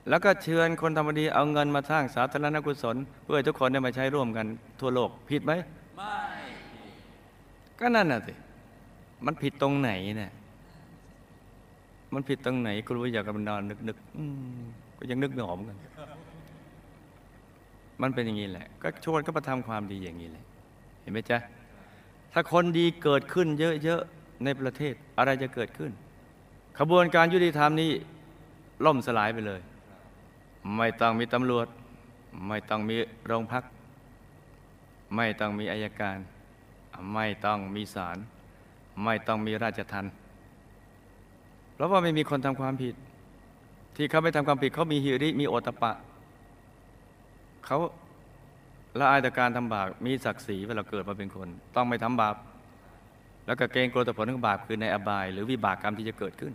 [0.09, 4.47] แล้วก็เชิญคนทำดีเอาเงินมาสร้างสาธารณกุศล เพื่อทุกคนได้มาใช้ร่วมกัน
[4.81, 5.53] ทั่วโลกผิดไหม
[5.97, 6.15] ไม่
[7.79, 8.33] ก็นั่นน่ะสิ
[9.27, 10.33] มันผิดตรงไหนเนี่ย
[12.15, 15.79] มันผิดตรงไหนก็รู้อยากกันนอนนึกนึกๆก็ยังนึกไม่ออกเหมือนกัน
[18.03, 20.45] มันเป็นอย่างนี้แหละ ก็ชวนก็มาทำความดีอย่างนี้แหละ
[21.03, 21.39] เห็นไหมจ๊ะ
[22.33, 23.49] ถ้าคนดีเกิดขึ้น
[23.85, 25.93] เยอะๆในประเทศอะไรจะเกิดขึ้น
[26.79, 27.91] ขบวนการยุติธรรมนี้
[28.87, 29.61] ล่มสลายไปเลย
[30.77, 31.67] ไม่ต้องมีตำรวจ
[32.49, 33.65] ไม่ต้องมีโรงพัก
[35.17, 36.19] ไม่ต้องมีอายการ
[37.15, 38.17] ไม่ต้องมีศาล
[39.05, 40.13] ไม่ต้องมีราชทัณฑ์
[41.75, 42.95] เพราะว่าไม่มีคนทำความผิด
[43.97, 45.93] ที่เขาไม่ทำความผิดเขามีฮิริมีโอตตปปะ
[47.67, 47.79] เขา
[48.99, 52.37] ละอายต่อการทำบาปมีศักดิ์ศรีเวลาเกิดมาเป็นคน ต้องไม่ทำบาป
[53.47, 56.53] แล้วก็เกรงกลัวต่อผลของบาปคือในอบาย หรือวิบากกรรมที่จะเกิดขึ้น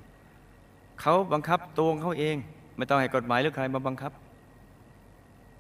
[1.02, 2.36] เขาบังคับตัวเขาเอง
[2.78, 4.12] ไม่ต้องให้กฎหมายหรือใครมาบังคับ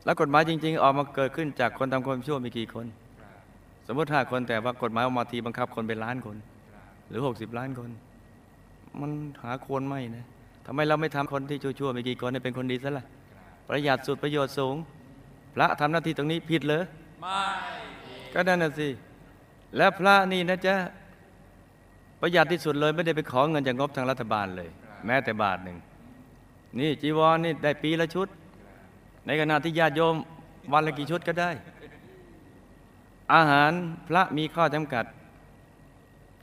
[0.06, 2.86] แล้วกฎหมายจริง ๆ ออกมาเกิดขึ้นจากคนทำความชั่วมีกี่คน
[3.88, 6.38] สมมติห้าคนแต่ว่ากฎหมายออกมาทีบังคับคนเป็นล้านคน
[7.10, 7.90] หรือหกสิบล้านคน
[9.02, 9.12] มัน
[9.44, 10.26] หาควรไม่นะ
[10.66, 13.06] ทำไมเราไม่ทำคนที่ชั่วๆมีกี่คนให้เป็นคนดีซะล่ะ
[13.68, 14.76] ประหยัดสุดประโยชน์สูง
[15.56, 16.84] พระทำหน้าที่ตรงนี้ผิดเหรอ
[17.22, 17.42] ไม่
[18.34, 18.88] ก็นั่นน่ะสิ
[19.78, 20.76] แล้วพระนี่นะจ๊ะ
[22.20, 24.70] ประหยัดที่สุดเลยไม่ได้ไปขอเงินจากงบทางรัฐบาลเลย
[25.06, 25.78] แม้แต่บาทหนึ่ง
[26.80, 28.28] นี่จีวรนี่ได้ปีละชุด
[29.26, 30.16] ในขณะที่ญาติโยม
[30.74, 31.50] วันละกี่ชุดก็ได้
[33.34, 33.72] อาหาร
[34.08, 35.06] พระมีข้อจำกัด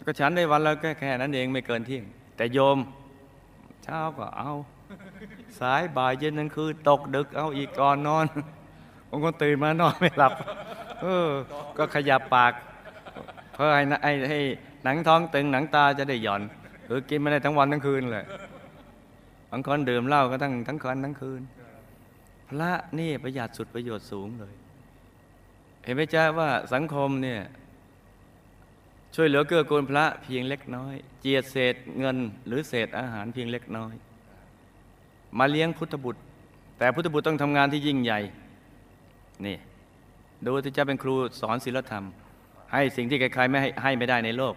[0.07, 2.05] ก็ฉันได้วันละแค่แค่นั้นเองไม่เกินเที่ยง
[2.37, 2.79] แต่โยม
[3.85, 4.51] เช้าก็เอา
[5.61, 8.27] สายบ่ายเย็นนั้นคือ ตกดึกเอาอีกก่อนนอน
[9.15, 10.33] บางคนตื่นมานอนไม่หลับ
[11.03, 11.29] เออ
[11.79, 12.53] ก็ขยับปาก
[13.55, 14.41] เพื่อให้ให้ให้
[14.85, 16.43] หนังท้องตึงหนังตาจะได้หย่อน
[16.89, 18.25] คือกินไม่ได้ทั้งวันทั้งคืนเลย
[19.51, 21.43] บางคนดื่มเหล้าก็ทั้งทั้งคืนทั้งคืน
[22.49, 24.55] พระนี่ประหยัดสุดประโยชน์สูงเลย
[25.85, 27.41] เห็นไหมจ๊ะว่าสังคมเนี่ย
[29.15, 33.95] ช่วยเหลือเกื้อกูลพระเพียงเล็กน้อย เจียดเศษเงิน หรือเศษอาหารเพียงเล็กน้อย
[35.39, 36.21] มาเลี้ยงพุทธบุตร
[36.79, 38.21] แต่พุทธบุตรต้องทำงานที่ยิ่งใหญ่
[39.47, 39.57] นี่
[40.47, 42.05] ดูที่จะเป็นครูสอนศีลธรรม
[42.73, 44.55] ให้สิ่งที่ใครๆไม่ให้ให้ไม่ได้ในโลก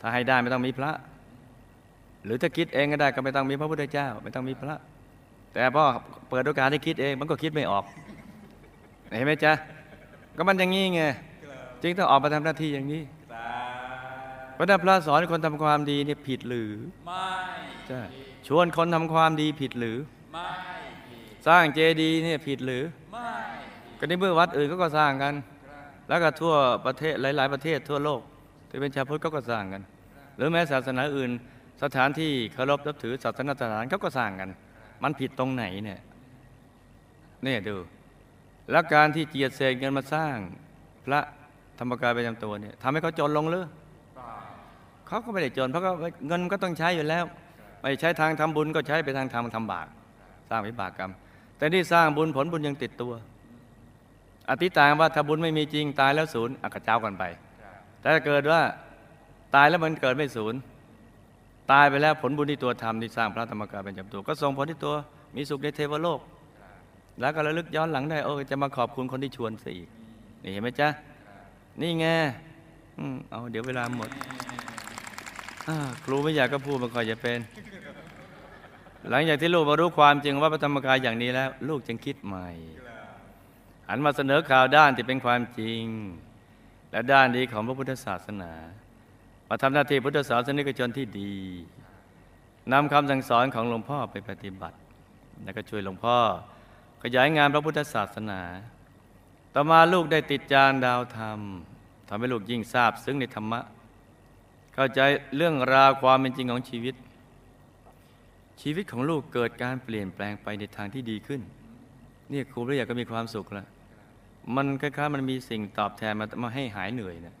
[0.00, 0.90] ถ้าให้ได้ไม่ต้องมีพระ
[2.24, 4.76] หรือถ้าคิดเองก็ได้ก็ไม่ต้องมีพระพุทธเจ้า ไม่ต้องมีพระ
[5.54, 5.84] แต่พอ
[6.28, 7.84] เปิดโอกาสให้คิดเองมันก็คิดไม่ออก
[9.16, 9.52] เห็นไหมจ๊ะ
[10.36, 11.02] ก็มันอย่างนี้ไง
[11.82, 13.48] จึงต้องออกมาทำหน้าที่อย่างนี้สา
[14.56, 16.72] พระนักพระสอนคนทำความดีเนี่ยผิดหรือ
[17.06, 17.26] ไม่
[17.88, 18.00] ใช่
[18.46, 19.98] ชวนคนทำความดีผิดหรือ
[20.32, 20.48] ไม่
[21.08, 23.30] ผิดสร้างเจดีย์เนี่ยผิดหรือไม่
[23.98, 25.34] ก็ในเมื่อวัดอื่นเขาก็สร้างกัน
[26.08, 26.54] แล้วก็ทั่ว
[26.86, 28.20] ประเทศหลาย ๆ ประเทศทั่วโลก
[28.68, 29.82] ที่เป็นชาวพุทธเขาก็สร้างกัน
[30.36, 31.30] หรือแม้ศาสนาอื่น
[31.82, 34.50] สถานที่เคารพนับถือศาสนาสถานเขาก็สร้างกัน
[35.02, 36.00] มันผิดตรงไหนเนี่ย
[37.44, 37.76] เนี่ยดู
[38.70, 40.34] แล้วการที่เจียดเศษเงินมาสร้าง
[41.04, 41.20] พระ
[41.78, 43.64] ธรรมกายประจำตัวเนี่ยทำให้เขาจนลงหรือ
[45.06, 45.90] เขาก็ไม่ได้จนเพราะก็
[46.28, 47.24] เงินก็ต้องใช้อยู่แล้ว
[47.80, 49.86] ไม่ใช้ทางทำบุญก็ใช้ไปทางทำทำบาป
[50.50, 51.12] สร้างวิบากกรรม
[51.58, 53.12] แต่ที่สร้างบุญผลบุญยังติดตัว
[54.50, 57.24] อธิษฐานว่าถ้าบุญไม่มีจริงตายแล้วศูนย์อักเจ้ากันไป
[58.00, 58.60] แต่ถ้าเกิดว่า
[59.54, 60.58] ตายแล้วมันเกิดไม่ศูนย์
[61.72, 64.94] ตายไปแล้วผลบุญที่ตัวทำที่สร้างพระธรรมกายเป็นจำตัว ก็ส่งผลที่ตัว
[65.36, 66.20] มีสุขในเทวโลก
[67.20, 69.88] แล้วก็ระลึกย้อนหลังได้โอ้จะมาขอบคุณคนที่ชวนสิอีก
[70.42, 70.88] นี่เห็นไหมจ๊ะ
[71.80, 72.06] นี่ไง
[72.98, 74.08] อเอาเดี๋ยวเวลาหมด
[76.04, 77.38] ครูไม่อยากก็พูดมันก็จะเป็น
[79.10, 82.46] หลังจากที่ลูกมารู้ความจริงว่าพระธรรมกายอย่างนี้แล้ว ลูกจึงคิดใหม่
[83.88, 85.82] หันมาเสนอข่าวด้านที่เป็นความจริง
[86.90, 88.52] และด้านดีของพระพุทธศาสนา
[89.48, 91.34] มาทำหน้าที่พุทธศาสนิกชนที่ดี
[92.72, 94.76] นำคำสั่งสอนของหลวงพ่อไปปฏิบัติ
[95.44, 96.18] แล้วก็ช่วยหลวงพ่อ
[97.02, 98.40] ขยายงานพระพุทธศาสนา
[99.54, 101.40] ต่อมาลูกได้ติดจานดาวธรรม
[102.08, 103.60] ทำให้ลูกยิ่งทราบซึ้งในธรรมะ
[104.74, 105.00] เข้าใจ
[105.36, 106.94] เรื่องราวความเป็นจริงของชีวิต
[108.62, 111.40] ชีวิตของลูกเกิดการเปลี่ยนแปลงไปในทางที่ดีขึ้น
[112.30, 113.68] เนี่ยครูเรียกก็มีความสุขแล้ว
[114.56, 117.34] มันคล้ายๆมันมีสิ่งตอบแทนมามาให้หายเหนื่อยเนะ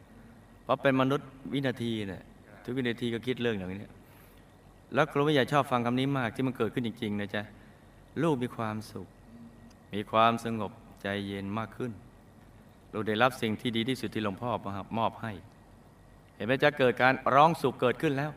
[0.64, 2.22] เพราะเป็นมนุษย์วินาทีเนี่ย
[2.64, 3.90] ทุกวินาทีก็คิดเรื่องอย่างนี้
[4.94, 7.42] แล้วครูไม่อยากชอบฟังคำนี้มากที่มันเกิดขึ้นจริงๆนะจ๊ะ
[8.22, 9.08] ลูกมีความสุข
[9.94, 11.92] มีความสงบใจเย็นมากขึ้น
[12.92, 14.50] ลูกได้รับสิ่งที่ดีที่สุดที่หลวงพ่อ
[14.98, 15.32] มอบให้
[16.36, 18.30] เห็นไหมจะเกิดการร้องสุขเกิดขึ้นแล้ว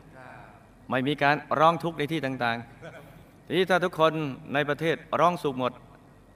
[0.90, 4.12] ไม่มีการร้องทุกข์ในที่ต่างๆ ทีนี้ถ้าทุกคน
[4.54, 5.72] ในประเทศร้องสุขหมด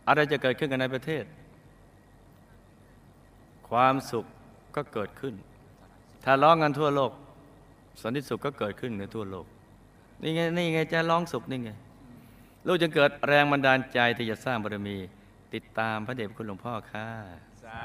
[0.09, 1.25] อะไรจะเกิดขึ้นกันในประเทศ
[3.69, 4.25] ความสุข
[4.77, 5.35] ก็เกิดขึ้น
[6.25, 7.13] ถ้าร้องกันทั่วโลก
[8.03, 9.47] สันติสุขก็เกิดขึ้นในทั่วโลก
[10.23, 11.71] นี่ไงนี่ไงจะร้องสุขนี่ไง
[12.67, 14.97] ลูกจึงเกิดแรงบันดาลใจที่จะสร้างบารมี
[15.55, 17.09] ติดตามพระเดชพระคุณหลวงพ่อค่ะ
[17.65, 17.81] สา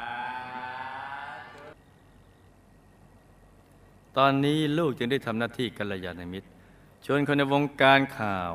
[4.17, 6.47] ตอนนี้ลูกจึงได้ทำหน้าที่กัลยาณมิตร
[7.05, 8.53] ชวนคนในวงการข่าว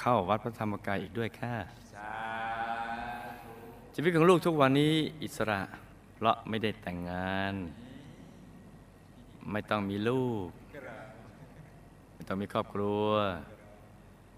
[0.00, 1.54] เข้าวัดพระธรรมกายอีกด้วยค่ะ
[1.94, 2.12] สา
[3.94, 5.60] ชีวิตของลูกทุกวันนี้อิสระ
[6.18, 7.54] เพราะไม่ได้แต่งงาน
[9.52, 10.48] ไม่ต้องมีลูก
[12.14, 13.08] ไม่ต้องมีครอบครัว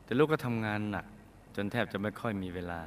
[0.05, 1.07] แต่ลูกก็ทำงานหนัก
[1.57, 2.81] จนแทบจะไม่ค่อยมีเวลา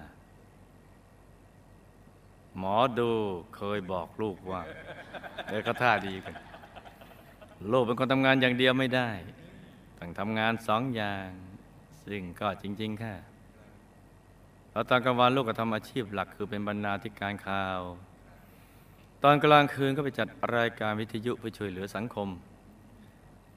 [2.58, 3.12] หมอดู
[3.56, 4.62] เคยบอกลูกว่า
[5.46, 6.36] เดี๋ยวก็ท่าดีกัน
[7.72, 9.10] ลูกเป็นคนทำงานอย่างเดียวไม่ได้
[10.00, 11.28] ต้องทำงานสองอย่าง
[12.06, 13.16] ซึ่งก็จริง ๆ ค่ะ
[14.72, 17.82] แล้วตอนกลางวันลูกก็ทำอาชีพหลักคือเป็นบรรณาธิการข่าว
[19.24, 22.30] ตอนกลางคืนก็ไปจัดรายการวิทยุเพื่อช่วยเหลือสังคม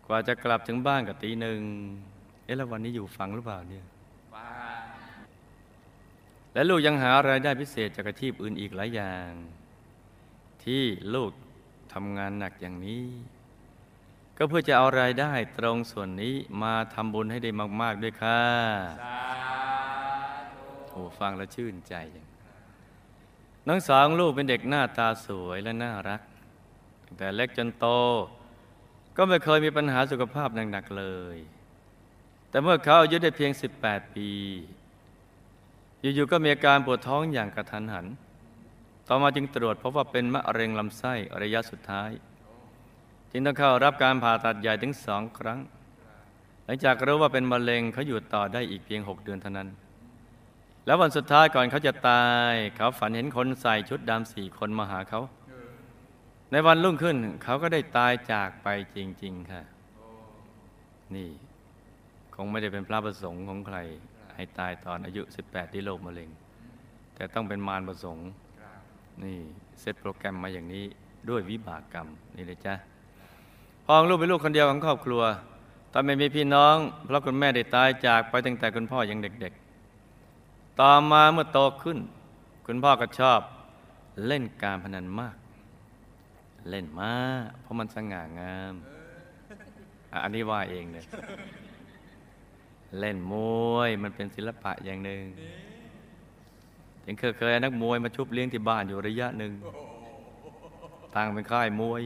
[0.06, 1.60] กว่าจะกลับถึงบ้านกับตีหนึ่ง
[2.44, 3.84] เอ๊ะแล้ววันนี้อยู่ฟังหรือเปล่าเนี่ย
[4.32, 4.48] ฟ้า
[6.54, 9.30] และลูกยังหารายได้พิเศษจากอาชีพอื่นอีกหลายอย่าง
[10.64, 10.82] ที่
[11.14, 11.30] ลูก
[11.92, 13.04] ทำงานหนักอย่างนี้
[14.36, 17.50] ก็เพื่อจะเอารายได้ตรงส่วนนี้มาทำบุญให้ได้
[17.80, 18.42] มาก ๆ ด้วยค่ะ
[19.02, 19.18] สา
[20.54, 22.26] ธุโอ้ฟังแล้วชื่นใจจัง
[23.68, 26.20] น้องสาวของลูกเป็นเด็กหน้าตาสวยและน่ารัก
[27.16, 27.86] แต่เล็กจนโต
[29.16, 31.36] ก็ไม่เคยมีปัญหาสุขภาพหนักๆเลย
[32.50, 33.50] แต่เมื่อเขาอายุได้เพียง
[33.82, 34.30] 18 ปี
[36.00, 38.06] อยู่ๆก็มีอาการปวดท้องอย่างกระทันหัน
[39.08, 42.10] ต่อมาจึงตรวจพบว่าเป็นมะเร็งลำไส้ระยะสุดท้าย
[43.30, 45.58] จึงต้องเข้ารับการผ่าตัดใหญ่ถึงสองครั้ง
[46.64, 49.68] หลังจากรู้ว่าเป็นมะเร็งเขาอยู่ต่อได้อีกเพียง 6 เดือนเท่านั้น
[50.86, 55.20] แล้ววันสุดท้ายก่อนเขาจะตาย เขาฝันเห็นคนใส่ชุดดำสี่คนมาหาเขา
[56.50, 59.62] ในวันรุ่งขึ้น เขาก็ได้ตายจากไปจริง ๆ ค่ะ
[61.14, 61.28] นี่
[62.34, 63.78] คงไม่ได้เป็นพระประสงค์ของใคร
[64.36, 66.28] ให้ตายตอนอายุ 18 ที่โรคมะเร็ง
[67.14, 68.28] แต่ต้องเป็นมารประสงค์
[69.24, 69.38] นี่
[69.80, 70.84] เซตโปรแกรมมาอย่างนี้
[71.28, 72.74] ด้วยวิบากกรรมนี่เลยจ้ะ
[73.86, 75.22] พองลูกเป็นลูกคนเดียวของครอบครัว
[75.92, 79.65] ตอนไม่มีพี่น้อง เพราะคุณแม่ได้ตายจากไปตั้งแต่คุณพ่อยังเด็กๆ
[80.80, 81.98] ต่อมาเมื่อโตขึ้น
[82.66, 83.40] คุณพ่อก็ชอบ
[84.26, 85.36] เล่นการพนันมาก
[86.70, 88.74] เล่นมากเพราะมันสง่างาม
[90.22, 91.04] อันนี้ว่าเองเลย
[92.98, 93.34] เล่นม
[93.74, 95.22] วยมันเป็นศิลปะอย่างหนึ่ง
[97.06, 99.52] ยังเคยเคยนักมวยมาชุบเลี้ยงที่บ้านอยู่ระยะหนึ่ง
[101.14, 102.02] ทางเป็นค่ายมวย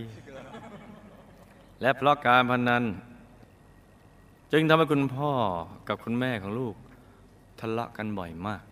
[1.81, 2.85] และเพราะการพนัน
[4.53, 5.33] จึงทำให้คุณพ่อ
[5.89, 6.75] กับคุณแม่ของลูก
[7.61, 8.63] ทะเลาะกันบ่อยมาก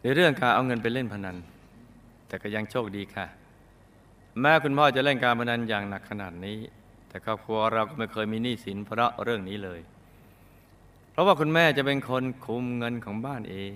[0.00, 1.36] ในเรื่องการเอาเงินไปเล่นพนัน
[2.26, 3.26] แต่ก็ยังโชคดีค่ะ
[4.40, 6.58] แม้คุณพ่อจะเล่นการพนันอย่างหนักขนาดนี้
[7.08, 9.80] แต่ครอบครัวเราก็ไม่เคยมีหนี้สินเพราะเรื่องนี้เลย
[11.10, 13.74] เพราะว่าคุณแม่จะเป็นคนคุมเงินของบ้านเอง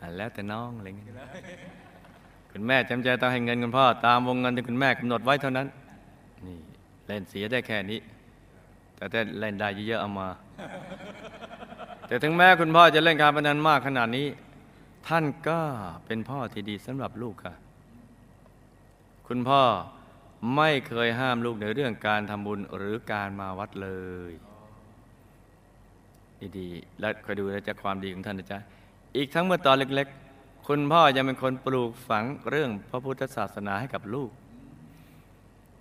[0.00, 1.14] อะแล้วแต่น้องอะไรเงี้ย
[2.52, 5.66] คุณแม่จำใจต้องให้เงินคุณพ่อตามวงเงินที่คุณแม่กำหนดไว้เท่านั้น
[6.46, 6.58] นี่
[7.06, 8.00] เล่นเสียได้แค่นี้
[8.96, 10.28] แต่ถ้าเล่นได้เยอะๆเอามา
[12.06, 14.26] แต่ถึงแม้คุณพ่อจะเล่นการพนันมากขนาดนี้
[15.08, 15.60] ท่านก็
[16.06, 17.54] เป็นพ่อที่ดีสำหรับลูกค่ะ
[19.28, 19.62] คุณพ่อ
[20.56, 23.90] ไม่เคยห้ามลูกในเรื่องการทำบุญหรือการมาวัดเล
[24.30, 24.32] ย
[26.58, 28.58] ดีๆและคอยดูแลจากความดีของท่านนะจ๊ะ
[29.16, 34.30] อีกทั้งเมื่อตอนเล็ก ๆ คุณพ่อยังเป็นคนปลูกฝังเรื่องพระพุทธศาสนาให้กับลูก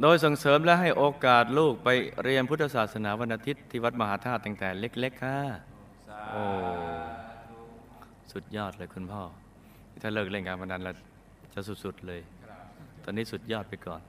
[0.02, 1.90] โดยส่งเสริมและให้โอกาสลูกไป
[2.24, 5.40] เรียนพุทธศาสนาวันอาทิตย์ที่วัดมหาธาตุตั้งแต่เล็ก ๆ ค่ะ
[6.32, 6.44] โอ้
[8.32, 9.24] สุดยอดเลยคุณพ่อ
[10.02, 10.96] ถ้าเลิกเล่นการพนันแล้ว
[11.54, 12.22] จะสุดๆเลย
[13.04, 14.02] ตอนนี้สุดยอดไปก่อน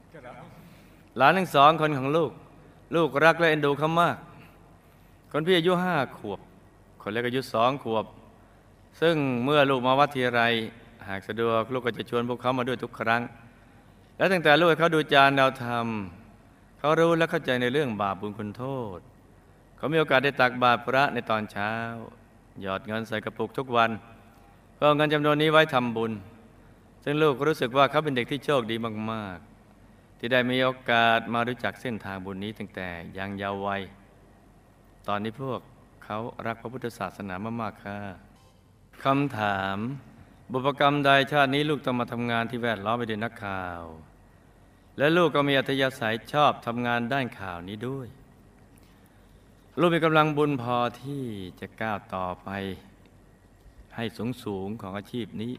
[1.16, 2.30] หลานทั้งสองคนของลูก
[2.94, 4.16] ลูกรักและเอ็นดูเขามาก
[5.32, 6.40] คนพี่อายุห้าขวบ
[7.02, 8.04] คนเล็กอายุสองขวบ
[9.00, 10.42] ซึ่งเมื่อลูกมาวัดทีไร
[11.08, 13.22] หากสะดวกลูกก็จะชวนพวกเขามาด้วยทุกครั้ง
[14.16, 15.86] และตั้งแต่ลูกเขาดูจานดาวธรรม
[16.78, 18.64] เขารู้และเข้าใจในเรื่องบาปบุญคุณโท
[18.96, 19.00] ษ
[19.76, 21.72] เขามีโอกาสได้ตักบาตรพระในตอนเช้า
[22.60, 23.90] หยอดเงินใส่กระปุกทุกวัน
[24.74, 26.12] เพื่อเอาเงินจำนวนนี้ไว้ทำบุญ
[27.04, 28.76] ซึ่งลูกก็รู้สึกว่าเขาเป็นเด็กที่โชคดี
[29.12, 33.82] มากๆ ที่ได้มีโอกาสมารู้จักเส้นทางบุญนี้ตั้งแต่ยังเยาว์วัย
[35.08, 35.60] ตอนนี้พวก
[36.04, 37.98] เขารักพระพุทธศาสนามากๆค่ะ
[39.04, 39.76] คำถาม
[40.52, 43.82] บุพกรรมใดชาตินี้ลูกต้องมาทำงานที่แวดล้อมไปด้วยนักข่าว
[44.98, 48.08] และลูกก็มีอัธยาศัยชอบทำงานด้านข่าวนี้ด้วย
[49.80, 51.24] ลูกมีกำลังบุญพอที่
[51.60, 52.48] จะก้าวต่อไป
[53.96, 55.52] ให้สูงสูงของอาชีพนี้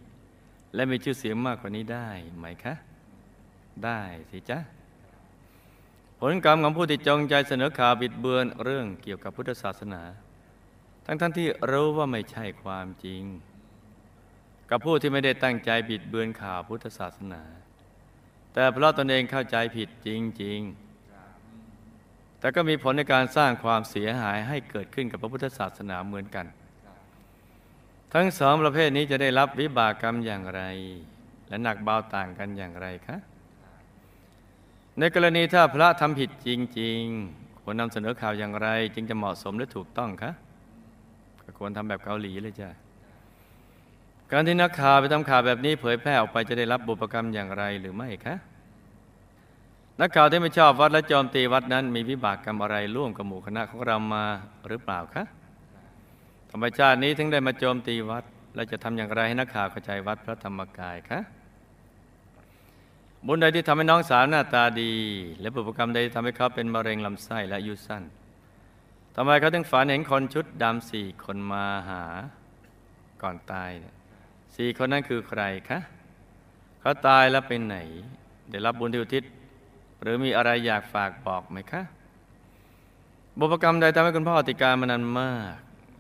[0.76, 2.74] และมีชื่อเสียงมากกว่านี้ได้ไหมคะ
[3.86, 4.02] ได้
[4.32, 4.60] สิจ๊ะ
[6.20, 10.02] ผลกรรมของผู้ที่จงใจเสนอข่าวบิดเบือนเรื่องเกี่ยวกับพุทธศาสนา
[11.06, 13.24] ทั้งๆทที่รู้ว่าไม่ใช่ความจริง
[14.70, 17.44] กับผู้ที่ไม่ได้ตั้งใจบิดเบือนข่าวพุทธศาสนา
[18.54, 20.10] แต่เพราะตนเองเข้าใจผิดจ
[20.44, 20.87] ริง ๆ
[22.40, 26.46] แต่ก็มีผลในการสร้างความเสียหายให้เกิดขึ้นกับพระพุทธศาสนาเหมือนกัน
[28.14, 30.62] ทั้งสองประเภทนี้จะได้รับวิบากกรรมอย่างไร
[31.48, 33.18] และหนักเบาต่างกันอย่างไรคะ
[35.00, 37.02] ในกรณีถ้าพระทำผิดจริง
[37.34, 40.32] ๆ ควรนำเสนอข่าวอย่างไร จึงจะเหมาะสมและถูกต้องคะ
[41.44, 42.70] ก็ควรทำแบบเกาหลีเลยจ้ะ
[44.32, 48.36] การที่นักข่าวไปทำข่าวแบบนี้เผยแพร่ออกไปจะได้รับบุพกรรมอย่างไรหรือไม่คะ
[50.02, 54.26] นักข่าวที่ไม่ชอบวัดและโจมตีวัดนั้น มีวิบากกรรมอะไรร่วมกับหมู่คณะของเรามา
[54.68, 55.24] หรือเปล่าคะ
[56.52, 58.24] ธรรมชาตินี้ถึงได้มาโจมตีวัด
[58.56, 61.20] และจะทำอย่างไรให้นักข่าวเข้าใจวัดพระธรรมกายคะ
[63.26, 64.94] บุญใดที่ทำให้น้องสาวหน้าตาดี
[65.42, 68.04] และบุพกรรมใดที่ทำให้เขาเป็นมะเร็งลำไส้และอายุสั้น
[69.16, 72.04] ทำไมเขาถึงฝันเห็นคนชุดดำสี่คนมาหา
[73.22, 73.96] ก่อนตายเนี่ย
[74.56, 75.80] สี่คนนั้นคือใครคะ
[76.82, 77.78] เขาตายแล้วไปไหน
[78.50, 79.24] ได้รับบุญที่อุทิศ
[80.02, 81.82] หรือมีอะไรอยากฝากบอกไหมคะ
[83.40, 85.56] บุพกรรมใดทำให้คุณพ่อติดการมานานมาก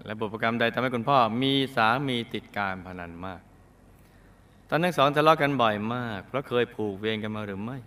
[0.05, 3.41] และบุพกรรมใดทำให้คุณพ่อมีสามีติดการพนันมาก
[4.69, 7.77] ตอนทั้งสองทะเลาะกันบ่อยมาก เพราะเคยผูกเวรกันมาหรือไม่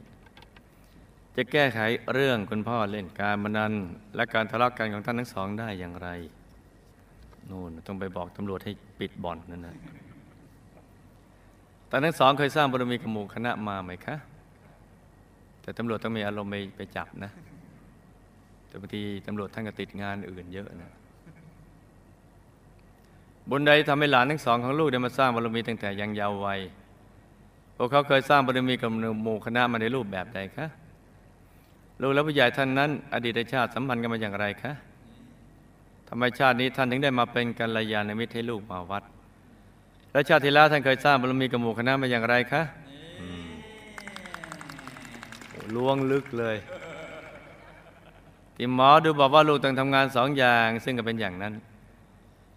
[1.36, 1.80] จะแก้ไข
[2.12, 3.72] เรื่องคุณพ่อเล่นการพนัน
[4.16, 6.08] และการทะเลาะกันของท่านทั้งสองได้อย่างไร
[7.50, 9.76] นู่นต้องไปบอกตำรวจให้ปิดบ่อนนั่นนะ
[11.90, 14.16] ตอนทั้งสองเคยสร้างบารมีกับหมู่คณะมาไหมคะ
[15.62, 17.30] แต่ตำรวจต้องมีอารมณ์ไปไปจับนะ
[18.68, 20.92] แต่บางทีตำรวจท่านก็ติดงานอื่นเยอะนะ
[23.50, 26.60] บุญใดทำให้หลานทั้งสองของลูกได้มาสร้างบารมีตั้งแต่ยังเยาว์วัย
[27.76, 28.90] พวกเขาเคยสร้างบารมีกับ
[29.22, 30.66] หมู่คณะมาในรูปแบบใดคะ
[32.02, 34.72] ลูกและผู้ใหญ่ท่านนั้น อดีตชาติสัมพันธ์กันมาอย่างไรคะ
[36.08, 39.02] ทำไมชาตินี้ท่านถึงได้มาเป็นกัลยาณมิตรให้ลูกมาวัด
[40.12, 42.62] และชาติที่แล้วท่านเคยสร้างบารมีกับหมู่คณะมาอย่างไรคะ
[45.76, 46.56] ล้วงลึกเลย
[48.56, 51.54] ที่หมอดูบอกว่าลูกต้องทำงานสองอย่าง ซึ่งก็เป็นอย่างนั้น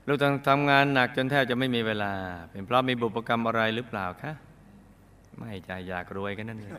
[0.07, 2.11] ลูกต้องทำงานหนักจนแทบจะไม่มีเวลา
[2.51, 4.33] เป็นเพราะมีบุพกรรมอะไรหรือเปล่าคะ
[5.39, 6.73] ไม่ใช่อยากรวยกันนั่นเลย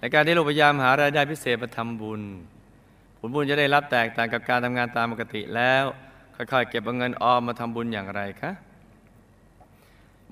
[0.00, 2.22] ในการที่ลูกพยายามหารายได้พิเศษมาทำบุญ
[3.18, 5.84] ผลบุญจะได้รับแตกต่างกับการทำงานตามปกติแล้ว
[6.36, 8.50] ค่อยๆ เก็บเอาเงินออมมาทำบุญอย่างไรคะ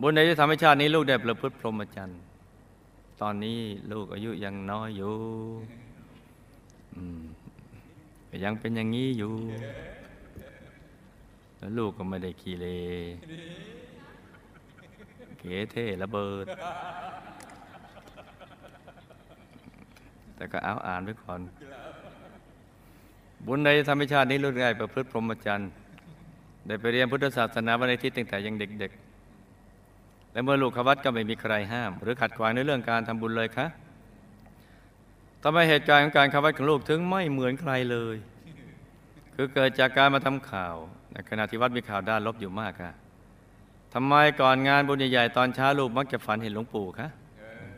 [0.01, 2.21] บุญใดที่ทำให้ชาตินี้ลูกได้ประพฤติพรหมจรรย์
[3.21, 3.61] ตอนนี้
[3.93, 5.15] ลูกอายุยังน้อยอยู่
[8.45, 9.33] ยังเป็นอย่างนี้อยู่
[11.59, 12.67] แล้วลูกก็ไม่ได้ขี้เล
[15.39, 16.47] เก๋เท่ระเบิด
[20.37, 21.41] แต่ก็เอาอ่านไว้ก่อน
[23.47, 25.69] บุญใดทำให้ชาตินี้ลูกได้ประพฤติพรหมจรรย์
[26.67, 29.06] ได้ไปเรียนพุทธศาสนาวันอาทิตย์ตั้งแต่ยังเด็กๆ
[30.37, 33.67] และเมื่อลูกขวัดก็ไม่มีใครห้าม หรือขัดขวางในเรื่องการทำบุญเลยคะ
[35.43, 38.17] ทำไมเหตุการณ์ของการขวัดของลูกถึงไม่เหมือนใครเลย
[39.35, 40.75] คือเกิดจากการมาทำข่าว
[41.13, 42.93] ในขณะที่วัดมีข่าวด้านลบอยู่มากค่ะ
[43.95, 47.09] ทำไมก่อนงานบุญใหญ่ๆตอนเช้าลูกมักจะฝันเห็นหลวงปู่คะ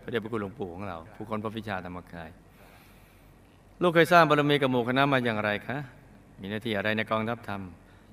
[0.03, 2.29] พระเดชพระคุณหลวงปู่ของเรา ผู้คนพระวิชาธรรมกาย
[3.83, 5.79] ลูกเคยสร้างบารมีกับหมู่คณะมาอย่างไรคะ
[6.41, 7.61] มีหน้าที่อะไรในกองทัพธรรม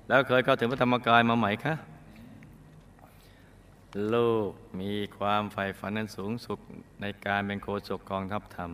[0.08, 1.74] แล้วเคยเข้าถึงพระธรรมกายมาไหมคะ
[4.14, 6.58] ลูกมีความใฝ่ฝันนั้นสูงสุด
[7.00, 8.70] ในการเป็นโฆษกกองทัพธรรม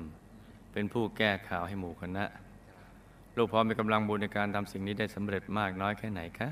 [0.72, 2.24] เป็นผู้แก้ข่าวให้หมู่คณะ
[3.36, 6.48] ลูกพร้อมมีกำลังบุญในการทำสิ่งนี้ได้สำเร็จมากน้อยแค่ไหนคะ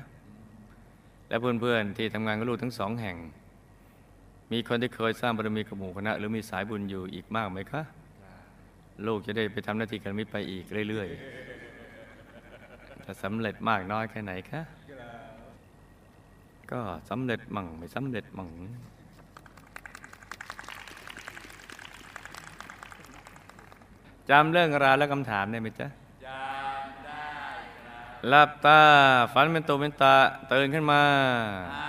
[1.27, 3.17] และเพื่อนๆที่ทำงานกับลูกทั้งสองแห่ง
[4.51, 7.81] มีคนที่เคยสร้างบารมีกับหมู่คณะ หรือมีสายบุญอยู่อีกมากไหมคะ
[9.07, 14.61] ลูกจะได้ไปทำหน้าที่การมิตรไปอีกเรื่อยๆจะสำเร็จมากน้อยแค่ไหนคะ
[16.71, 18.49] ก็สำเร็จมั่งไม่สำเร็จมั่ง
[24.29, 25.87] จำเรื่องราวและคำถามได้ไหมจ๊ะ
[26.25, 27.23] จำได้
[27.85, 28.81] ครับหลับตา
[29.33, 30.15] ฝันเป็นตัวเป็นตา
[30.51, 31.01] ตื่นขึ้นมา
[31.71, 31.85] เอา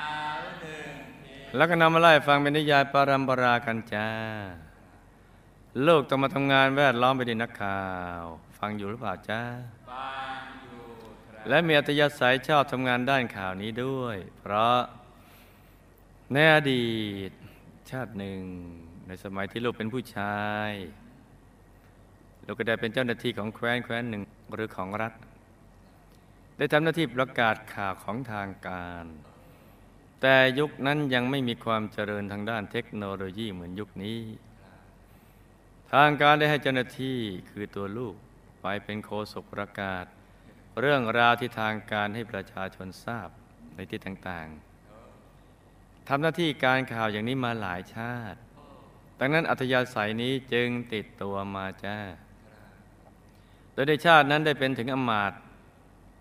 [0.61, 4.09] หนึ่งทีแล้วก็นำมาไล่ฟังเป็นนิยายปารัมปรากันจ้า
[5.87, 7.83] ลูกต้องมาทำงานแวดล้อมไปด้วยนักข่า
[8.21, 8.23] ว
[8.59, 9.41] ฟังอยู่หรือเปล่าจ้า
[9.91, 10.32] ฟังอยู่ครับ
[11.49, 14.79] และมีอัตยาศัยชอบทำงานด้านข่าวนี้ด้วย เพราะ
[16.33, 16.93] ในอดี
[17.29, 17.31] ต
[17.91, 18.41] ชาติหนึ่ง
[19.07, 20.71] ในสมัยที่ลูกเป็นผู้ชาย
[22.47, 24.23] ลูกก็ได้เป็นเจ้าหน้าที่ของแคว้นแคว้นหนึ่ง
[24.55, 25.13] หรือของรัฐ
[26.57, 29.05] ได้ทำหน้าที่ประกาศข่าวของทางการ
[30.21, 34.21] แต่ยุคนั้นยังไม่มีความเจริญทางด้านเทคโนโลยีเหมือนยุคนี้
[35.93, 37.19] ทางการได้ให้เจ้าหน้าที่
[37.51, 38.15] คือตัวลูก
[38.63, 40.05] ไปเป็นโฆษกประกาศ
[40.81, 43.29] เรื่องราวที่ทางการให้ประชาชนทราบ
[43.75, 48.39] ในที่ต่างๆทำหน้าที่การข่าวอย่างนี้มาหลายชาติ
[49.21, 51.99] ดังนั้นอัธยาศัยนี้จึงติดตัวมาจ้า
[53.73, 55.41] โดยในชาตินั้นได้เป็นถึงอมาตย์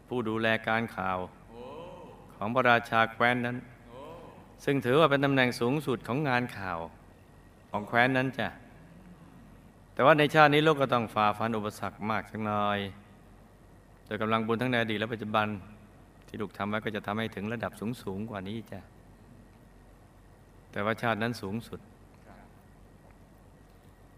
[0.07, 1.19] ผู้ดูแลการข่าว
[2.35, 3.57] ของพระราชาแคว้นนั้น
[4.63, 6.79] ซึ่งถือว่าเป็นตำแหน่งสูงสุดของงานข่าว
[7.69, 8.49] ของแคว้นนั้นจ้ะ
[9.93, 12.79] แต่ว่าในชาตินี้โลกก็ต้องฝ่าฟันอุปสรรคมากสักหน่อย
[14.15, 15.47] ยกำลังบุญทั้งในอดีตและปัจจุบัน
[16.27, 18.79] ที่ลูกทำไว้ก็จะทำให้ถึงระดับสูงสูงกว่านี้จ้ะ
[20.71, 21.79] แต่ว่าชาตินั้นสูงสุด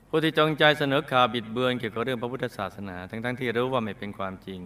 [0.09, 4.61] ผู้ที่จงใจเสนอข่าวบิดเบือนเกี่ยวกับเรื่องพระพุทธศาสนา ทั้งๆที่รู้ว่าไม่เป็นความจริง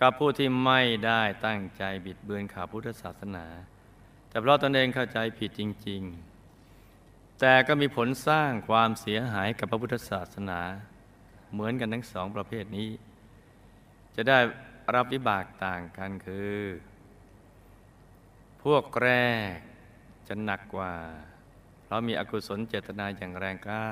[0.00, 3.46] กับผู้ที่ไม่ได้ตั้งใจบิดเบือนข่าวพุทธศาสนา
[4.28, 6.02] แต่เพราะตนเองเข้าใจผิดจริง
[6.70, 10.60] ๆ แต่ก็มีผลสร้างความเสียหายกับพระพุทธศาสนา
[11.52, 12.88] เหมือนกันทั้งสองประเภทนี้
[14.16, 14.38] จะได้
[14.94, 16.54] รับวิบากต่างกันคือ
[18.62, 19.10] พวกแร
[19.54, 19.56] ก
[20.28, 20.92] จะหนักกว่า
[21.84, 23.86] เพราะมีอกุศลเจตนาอย่างแรงกล้า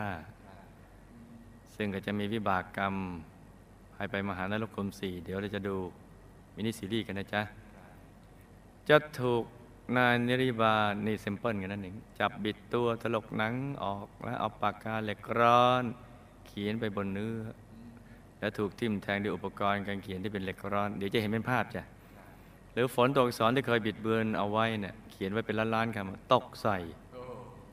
[1.75, 2.95] ซึ่งก็จะมีวิบากกรรม
[3.97, 5.77] ให้ไปมหานรกคมสี่เดี๋ยวเราจะดู
[6.55, 7.43] มินิซีรีส์กันนะจ๊ะ
[8.89, 9.45] จะถูก
[9.97, 15.85] นายนิรยบาลนี่ sample กันนั่นเองจับบิดตัวถลกหนังออกแล้วเอาปากกาเหล็กร้อน
[16.47, 17.37] เขียนไปบนเนื้อ
[18.45, 21.83] แล้วถูกทิ่มแทงด้วยอุปกรณ์การเขียนที่เป็นเหล็กร้อน เดี๋ยวจะเห็นเป็นภาพจ้ะ
[22.73, 26.79] หรือฝนตัวอักษรที่เคยบิดเบือนเอาไว้เนี่ยเขียนไว้เป็นล้านๆคำตกใส่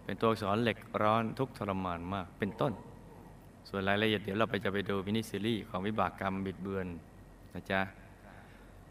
[0.06, 2.74] เป็นตัวอักษรเหล็กร้อนทุกข์ทรมานมากเป็นต้น
[3.70, 6.88] ส่วนรายละเอียดเดี๋ยวเราไปจะไปดูมินิซีรีส์ของวิบากกรรมบิดเบือน
[7.54, 7.82] นะจ๊ะ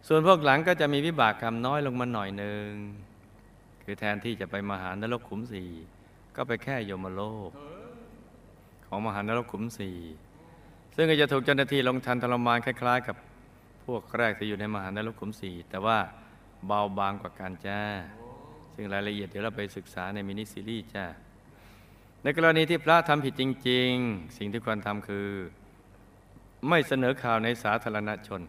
[0.09, 2.69] ส่วนพวกหลังก็จะมีวิบากกรรมน้อยลงมาหน่อยหนึ่ง
[3.85, 5.71] คือแทนที่จะไปมหานรกขุมสี่
[6.37, 7.51] ก็ไปแค่โยมโลก
[8.87, 9.97] ของมหานรกขุมสี่
[11.03, 13.17] ซึ่งก็จะถูกเจ้าหน้าที่ลงทันทรมานคล้าย ๆ กับ
[13.87, 15.99] พวกแรกที่อยู่ในมหานรกขุมสี่แต่ว่า
[16.67, 17.81] เบาบางกว่าการจ้า
[18.75, 21.05] ซึ่งรายละเอียดเดี๋ยวเราไปศึกษาในมินิซีรีส์จ้า
[22.23, 25.29] ในกรณีที่พระทำผิดจริง ๆ สิ่งที่ควรทำคือ
[26.69, 28.41] ไม่เสนอข่าวในสาธารณชน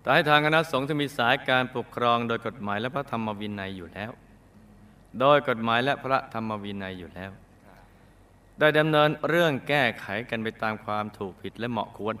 [0.00, 4.10] แต่ให้ทางคณะสงฆ์ที่มีสายการปกครองโดยกฎหมายและพระธรรมวินัยอยู่แล้ว
[5.20, 7.32] โดยกฎหมายและพระธรรมวินัยอยู่แล้ว
[8.58, 12.14] ได้ดำเนินเรื่องแก้ไขกันไปตามความถูกผิดและเหมาะควร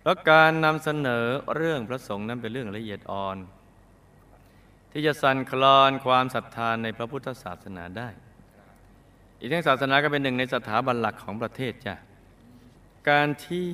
[0.00, 3.36] เพราะการนำเสนอเรื่องพระสงฆ์นั้นเป็นเรื่องละเอียดอ่อน
[4.92, 8.08] ที่จะสั่นคลอนความศรัทธานในพระพุทธศาสนาได้
[9.38, 11.94] อีกทั้งศาสนาก็เป็นหนึ่งในสถาบันหลักของประเทศจ้ะ
[13.08, 13.68] การที่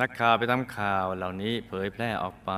[0.00, 2.52] นักข่าวไปทำข่าวเหล่านี้เผยแพร่ออกไป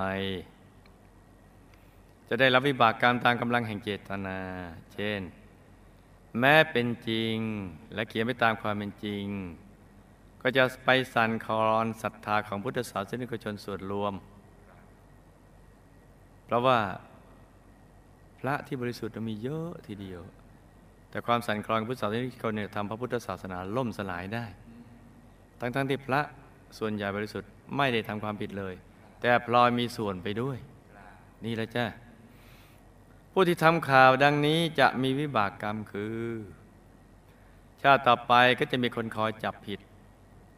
[2.29, 4.39] จะได้รับวิบากกรรมตามกำลังแห่งเจตนา
[4.95, 5.21] เช่น
[6.41, 7.37] แม้เป็นจริง
[7.95, 9.25] และเขียนไปตามความเป็นจริง
[10.43, 14.15] ก็จะไปสั่นคลอนศรัทธาของพุทธศาสนิกชนส่วนรวม
[16.45, 16.79] เพราะว่า
[18.41, 20.23] พระที่บริสุทธิ์มีเยอะทีเดียว
[21.11, 24.47] แต่ความสั่นคลอนพุทธศาสนิกชนเนี่ยทำพระพุทธศาสนาล่มสลายได้
[25.61, 26.21] ทั้งๆทที่พระ
[26.79, 28.75] ส่วนใหญ่บริสุทธิ์ไม่ได้ทำความผิดเลย
[29.21, 30.59] แต่พลอยมีส่วนไปด้วย
[31.45, 31.87] นี่แหละจ้า
[33.41, 36.19] ผู้ที่ทำข่าวดังนี้จะมีวิบากกรรมคือ
[37.83, 39.81] ชาติต่อไปก็จะมีคนคอยจับผิด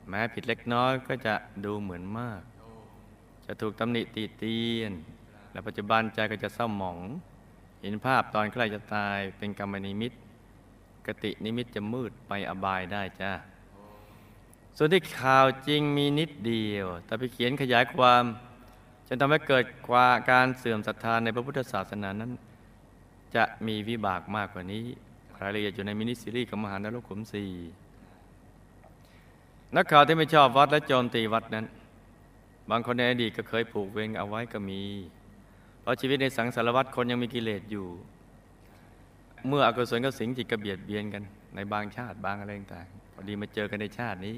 [0.09, 2.43] แม้ผิดเล็กน้อยก็จะดูเหมือนมาก
[3.47, 4.93] จะถูกตำหนิตีเตียน
[5.53, 6.99] และปัจจุบันใจก็จะเศร้าหมอง
[7.81, 10.13] เห็นภาพตอนใกล้จะตายเป็นกรรมนิมิต
[11.07, 13.33] กตินิมิตจะมืดไปอบายได้จ้า
[14.77, 18.25] ส่วนที่ข่าวจริงมีนิดเดียว แต่ไปเขียนขยายความ
[19.07, 22.33] จนทำให้เกิดควาการเสื่อมศรัทธาในพระพุทธศาสนานั้น
[23.37, 24.85] จะมีวิบากมากกว่านี้
[25.41, 27.45] รายละเอียดอยู่ในมินิซีรีส์ของมหานรกขุมสี
[29.77, 31.67] นักข่าวที่ไม่ชอบวัดและโจมตีวัดนั้น
[32.71, 34.83] บางคนในอดีตก็เคยผูกเวรเอาไว้ก็มี
[35.81, 37.87] เพราะชีวิตในสังสารวัฏคนยังมีกิเลสอยู่
[39.49, 41.23] เมื่ออกุศลกับสิงจิตกระเบียดเบียนกัน
[41.55, 44.37] ในบางชาติบางอะไรต่างพอดีมาเจอกันในชาตินี้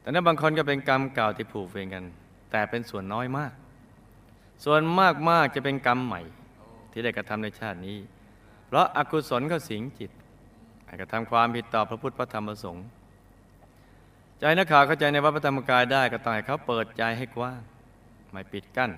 [0.00, 2.04] แต่นั้นบางคนก็เป็นกรรมเก่าที่ผูกเวรกัน
[2.50, 3.52] แต่เป็นส่วนน้อยมาก
[4.64, 6.20] ส่วนมากมากจะเป็นกรรมใหม่
[6.96, 7.98] ที่ได้กระทำในชาตินี้
[8.66, 10.10] เพราะอากุศลก็สิงจิต
[11.00, 12.84] กระทำความผิดต่อพระพุทธพระธรรมพระสงฆ์
[14.38, 17.60] ใจนักข่าวเข้าใจในวัดพระธรรมกายได้ก็ต้องให้เขาเปิดใจให้กว้าง
[18.30, 18.90] ไม่ปิดกั้น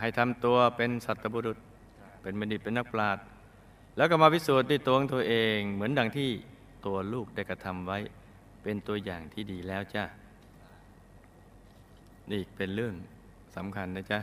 [0.00, 1.58] ให้ทำตัวเป็นสัตบุรุษ
[2.22, 3.24] เป็นบัณฑิตเป็นนักปราชญ์
[3.96, 6.30] แล้วก็มาพิสูจน์ด้วยตัวของตัวเอง เหมือนดังที่
[6.86, 7.98] ตัวลูกได้กระทำไว้
[8.62, 10.04] เป็นตัวอย่างที่ดีแล้วจ้า
[12.30, 12.94] นี่เป็นเรื่อง
[13.56, 14.20] สำคัญนะจ๊ะ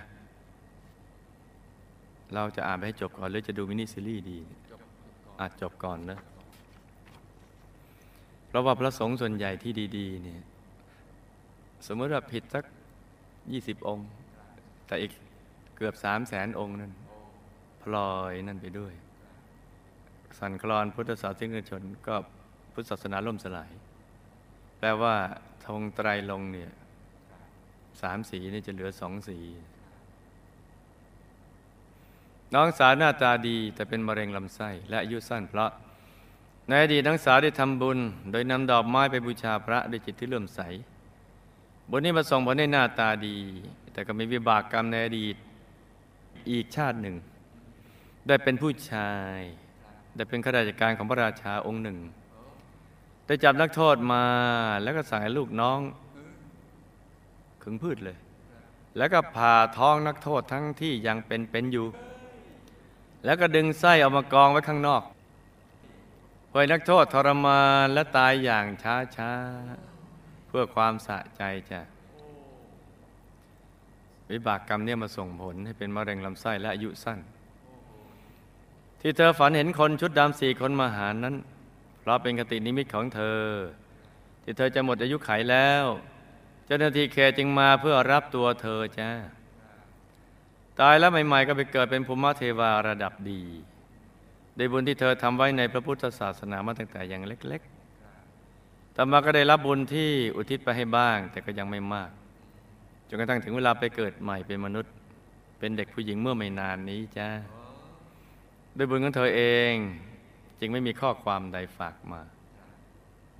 [2.34, 4.38] เราจะอ่านไปให้จบก่อน หรือจะดูมินิซีรีส์ดี
[5.40, 6.20] อาจจบก่อนนะ
[8.48, 10.42] เพราะว่าพระสงฆ์ส่วนใหญ่ที่ดีๆเนี่ย
[11.88, 12.64] สมมติว่าผิดสัก
[13.52, 14.08] ยี่สิบองค์
[14.88, 15.12] แต่อีก
[15.76, 16.92] เกือบสามแสนองค์นั่น
[17.84, 18.94] พลอยนั่นไปด้วย
[20.40, 22.16] สันคลอนพุทธศาสนิกชนก็
[22.74, 23.72] พุทธศาสนาล่มสลาย
[24.80, 25.16] แปลว่า
[25.66, 26.72] ธงไตรลงเนี่ย
[28.02, 29.38] สามสีนี่จะเหลือสองสี
[32.56, 35.72] น้องสาวหน้าตาดีแต่เป็นมะเร็งลำไส้และอายุสั้นเพราะ
[36.68, 37.99] ในอดีตน้องสาวได้ทำบุญ
[38.32, 40.60] โดยนำดอกไม้ไปบูชาพระด้วยจิตที่เลื่อมใส
[41.89, 43.38] บุญนี้มาส่งผลให้หน้าตาดี
[43.93, 45.36] แต่ก็มีวิบากกรรมในอดีต
[46.52, 47.16] อีกชาติหนึ่ง
[48.28, 49.38] ได้เป็นผู้ชาย
[50.16, 51.97] ได้เป็นข้าราชการของพระราชาองค์หนึ่ง
[53.26, 54.24] ได้จับนักโทษมา
[54.84, 55.80] แล้วก็สั่งให้ลูกน้อง
[57.64, 58.18] ขึงพืชเลย
[58.97, 61.88] แล้วก็ผ่าท้องนักโทษทั้งที่ยังเป็นเป็นอยู่
[63.26, 65.04] แล้วก็ดึงไส้ออกมากองไว้ข้างนอก
[66.50, 71.82] เพื่อนักโทษทรมานและตายอย่างช้าช้าๆเพื่อความสะใจจ้ะ
[74.32, 77.20] วิบากกรรมเนี่ยมาส่งผลให้เป็นมะเร็งลำไส้และอายุสั้น
[79.02, 81.36] ที่เธอฝันเห็นคนชุดดำสี่คนมาหานั้น
[82.00, 83.42] เพราะเป็นกตินิมิตของเธอ
[84.44, 85.86] ที่เธอจะหมดอายุไขแล้ว
[86.66, 89.12] เจ้าหน้าที่แคจึงมาเพื่อรับตัวเธอจ้า
[90.80, 93.42] ตายแล้วใหม่ ๆ ก็ไปเกิดเป็นภูมิเทวาระดับดี
[94.58, 102.10] ได้บุญที่เธอทำไว้ในพระพุทธศาสนามาตั้งแต่ยังเล็กๆต่อมาก็ได้รับบุญที่อุทิศไปให้บ้าง แต่ก็ยังไม่มาก
[103.08, 104.94] จนกระทั่งถึงเวลาไปเกิดใหม่เป็นมนุษย์
[105.60, 107.28] เป็นเด็กผู้หญิงเมื่อไม่นานนี้จ้า
[108.78, 109.42] ด้วยบุญของเธอเอ
[109.72, 109.74] ง
[110.60, 112.22] จึงไม่มีข้อความใดฝากมา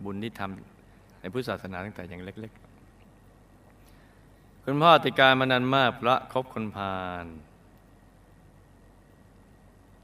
[0.04, 2.71] บุญที่ทำในพุทธศาสนาตั้งแต่ยังเล็ก ๆ
[4.66, 7.26] คุณพ่อติดการมานานมากเพราะคบคนพาล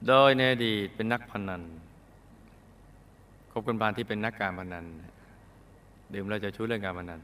[0.07, 1.61] โดยในอดีตเป็นนักพนัน
[3.51, 4.85] คบคนพาลที่เป็นนักการพนัน
[6.13, 7.19] ดื่มเราจะชู้เรื่องการพนัน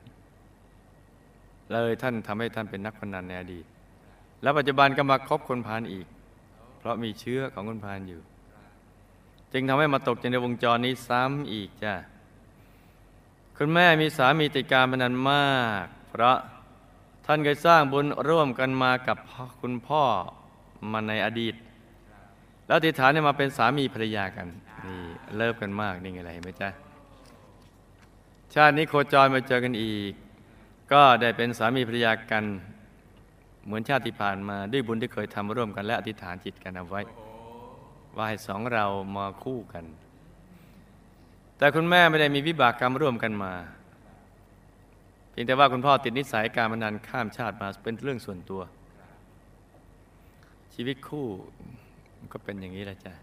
[1.72, 3.66] เลยท่านทำให้ท่านเป็นนักพนันในอดีต
[4.42, 6.08] แล้วปัจจุบันก็มาคบคนพาลอีก
[6.78, 8.22] เพราะมีเชื้อของคนพาลอยู่
[9.54, 11.94] จึงทำให้มาตกในวงจรนี้ซ้ำอีกจ้ะ
[13.58, 16.38] คุณแม่มีสามีติดการพนันมาก เพราะ
[17.26, 19.18] ท่านเคยสร้างบุญร่วมกันมากับ
[19.62, 20.04] คุณพ่อ
[20.92, 21.56] มาในอดีต
[22.68, 24.48] แล้วติฐานเนี่ยมาเป็นสามีภรรยากัน
[24.86, 25.00] นี่
[25.36, 26.70] เลิฟกันมากนี่ไงไรไหมจ๊ะ
[28.54, 30.12] ชาตินี้โคจรมาเจอกันอีก
[30.92, 32.44] ก็ได้เป็นสามีภรรยากัน
[33.66, 37.02] เหมือนชาติที่ผ่านมาด้วยบุญที่เคยทำร่วมกันและอธิษฐานจิตกันเอาไว้
[38.16, 39.86] ว่าให้สองเรามาคู่กัน
[41.58, 43.54] แต่คุณแม่ไม่ได้มีวิบากกรรมร่วมกันมา
[45.34, 48.62] เพียงแต่ว่าคุณพ่อติดนิสัยการพนันข้ามชาติมาเป็นเรื่องส่วนตัว
[50.74, 51.28] ชีวิตคู่
[52.34, 53.14] ก็เป็นอย่างนี้แหละจ้ะ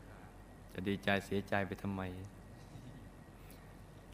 [0.73, 2.03] จะดีใจเสียใจไปทำไม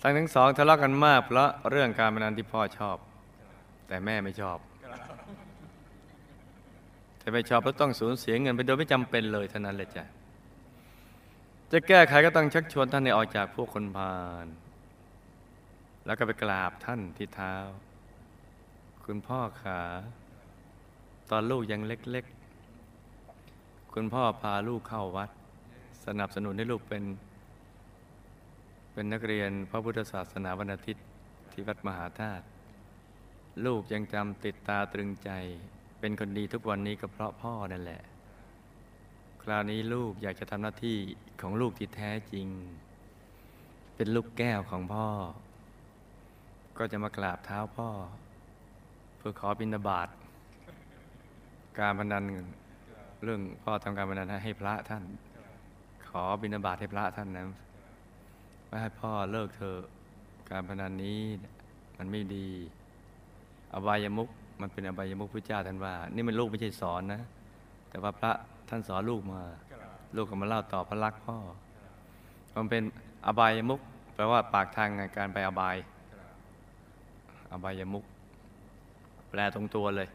[0.02, 2.96] ทั้งทั้งสองทะเลาะกันมากเพราะเรื่องการพนันที่พ่อชอบ
[3.88, 4.58] แต่แม่ไม่ชอบ
[7.18, 10.04] แต่ไม่ชอบเพราะต้องสูญเสียเงินไปโดยไม่จำเป็นเลยเท่านั้นเลยจ้ะ
[11.72, 14.12] จะแก้ไขก็ต้องชักชวนท่านให้ออกจากพวกคนพา
[14.44, 14.46] ล
[16.06, 17.54] แล้วก็ไปกราบท่านที่เท้า
[19.06, 19.80] คุณพ่อขา
[21.30, 25.30] ตอนลูกยังเล็กๆ คุณพ่อพาลูกเข้าวัด
[26.06, 27.04] สนับสนุนให้ลูกเป็น
[28.92, 31.04] เป็นนักเรียนพระพุทธศาสนาวันอาทิตย์
[31.52, 32.44] ที่วัดมหาธาตุ
[33.66, 35.30] ลูกยังจำติดตาตรึงใจ
[36.00, 38.02] เป็นคนดีทุกวันนี้ก็เพราะพ่อนั่นแหละ
[39.42, 40.96] คราวนี้ลูกอยากจะทำหน้าที่
[41.40, 42.46] ของลูกที่แท้จริง
[43.96, 45.08] เป็นลูกแก้วของพ่อ
[46.78, 47.88] ก็จะมากราบเท้าพ่อ
[49.18, 50.08] เพื่อขอบิณฑบาต
[51.78, 52.22] การพนัน
[53.24, 55.04] เรื่องพ่อทำการพนันให้พระท่าน
[56.10, 57.44] ขอบิณฑบาตให้พระท่านนะ
[58.68, 59.80] ไม่ให้พ่อเลิกเถอะ
[60.50, 61.20] การพนันนี้
[61.98, 62.48] มันไม่ดี
[63.74, 64.28] อบายมุก
[64.60, 67.22] มันเป็นอบายมุกพระเจ้าท่านว่า นี่มันลูกไม่ใช่สอนนะ
[67.90, 68.32] แต่ว่าพระ
[68.68, 69.42] ท่านสอนลูกมา
[70.16, 71.36] ลูกก็มาเล่าต่อพระลักษณ์พ่อ
[72.54, 72.82] มันเป็น
[73.26, 73.80] อบายมุก
[74.14, 75.76] แปลว่าปากทางการไปอบาย
[77.56, 78.04] อบายมุก
[79.30, 80.08] แปลตรงตัวเลย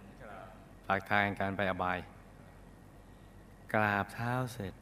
[0.87, 1.99] ปากทางการไปอบาย
[3.73, 4.73] กราบเท้าเสร็จ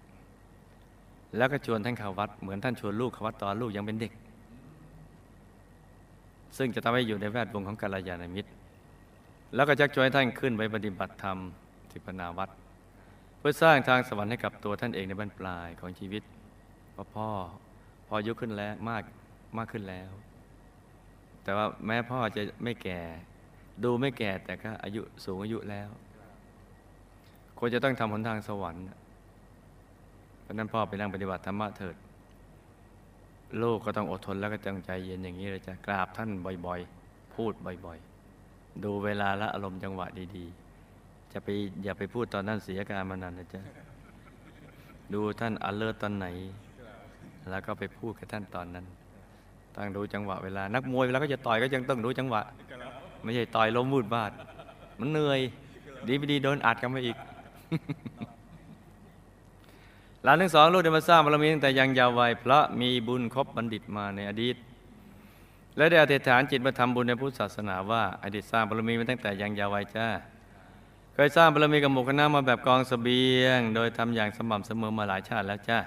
[1.37, 4.11] แล้วก็ชวนท่านเข้าวัด เหมือนท่านชวนลูกเข้าวัดตอนลูกยังเป็นเด็ก
[6.57, 8.49] ซึ่งจะทำให้อยู่ในแวดวงของกัลยาณมิตร
[9.55, 11.37] แล้วก็ชักชวนท่านขึ้นไปปฏิบัติธรรม
[11.89, 12.49] ที่ปนาวัด
[13.39, 16.23] เพื่อสร้างทางสวรรค์ให้กับตัวท่านเองในบรรปลายของชีวิต
[16.95, 17.29] พอพ่อ
[18.07, 19.03] พออยุขึ้นแล้วมาก
[19.57, 20.09] มากขึ้นแล้ว
[21.49, 22.99] แต่ว่าแม้พ่อจะไม่แก่
[23.83, 25.89] ดูไม่แก่แต่ก็อายุสูงอายุแล้ว
[27.57, 28.83] ควรจะต้องทำหนทางสวรรค์
[30.41, 31.95] เพราะนั้นพ่อไปนั่งปฏิบัติธรรมะเถิด
[33.61, 36.29] ลูกก็ต้องอดทนแล้วก็ตั้งใจเย็นอย่างนี้เลยจะกราบท่าน
[36.65, 37.53] บ่อยๆ พูด
[37.85, 41.47] บ่อยๆ ดูเวลาและอารมณ์จังหวะดีๆ จะไป
[41.83, 43.61] อย่าไปพูดตอนนั้นเสียการมานานนะจ๊ะ
[45.13, 46.27] ดูท่านอเลิศตอนไหน
[47.49, 48.87] แล้วก็ไปพูดกับท่านตอนนั้น
[49.75, 52.41] ต้องดูจังหวะเวลา นักมวยเวลาก็จะต่อยก็ยังต้องดูจังหวะ
[53.23, 54.31] ไม่ใช่ต่อยล้มวูดบาด
[54.99, 55.39] มันเหนื่อย
[56.07, 57.17] ดีไม่ดีโดนอัดกันมาอีก
[60.23, 64.55] หลานทั้งสองลูกได้มาสร้างบารมีตั้งแต่ยังยาววัยเพราะมีบุญครบบัณฑิตมาในอดีต
[65.77, 70.07] และได้อธิษฐานจิตมาทำบุญในพุทธศาสนาว่าอดีตสร้างบารมีมาตั้งแต่ยังยาววัยจ้า
[71.13, 75.79] เคยสร้างบารมีกับหมู่คณะมาแบบกองสเสบียง โดยทำอย่างสม่ำเสมอมาหลายชาติแล้วจ้า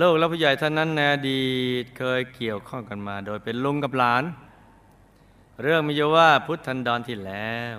[0.00, 1.48] ลูกและผู้ใหญ่ท่านนั้นในอดี
[1.82, 4.24] ตเคยเกี่ยวข้องกันมา โดยเป็นลุงกับหลาน
[5.62, 7.76] เรื่องมีอยู่ว่าพุทธันดรที่แล้ว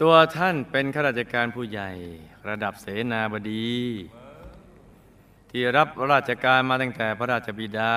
[0.00, 1.90] ตัวท่านเป็นข้าราชการผู้ใหญ่
[2.48, 3.72] ระดับเสนาบดี
[5.50, 7.96] ที่รับราชการมาตั้งแต่พระราชบิดา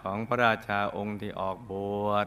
[0.00, 1.72] ของพระราชาองค์ที่ออกบ
[2.06, 2.26] วช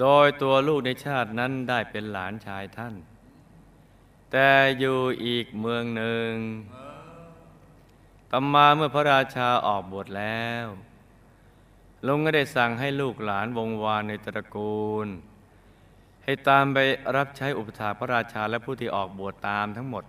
[0.00, 2.94] โดยตัวลูกในชาตินั้นได้เป็นหลานชายท่าน
[4.32, 6.30] แต่อยู่อีกเมืองหนึ่ง
[8.30, 10.66] ต่อมาเมื่อพระราชาออกบวชแล้ว
[12.06, 15.08] ลุงก็ได้สั่งให้ลูกหลานวงวานในตระกูล
[16.24, 16.78] ให้ตามไป
[17.16, 20.04] รับใช้อุปถาพระราชาและผู้ที่ออกบวชตามทั้งหมด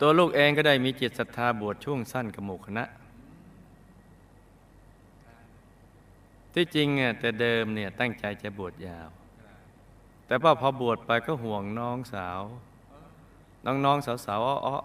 [0.00, 2.84] ตัวลูกเองก็ได้มีจิตศรัทธาบวชช่วงสั้นกับหมู่คณะ
[6.54, 9.08] ที่จริงอะแต่เดิมเนี่ยตั้งใจจะบวชยาว
[10.26, 12.40] แต่พอพอบวชไปก็ห่วงน้องสาว
[13.66, 14.76] น้องๆสาวๆอ้อ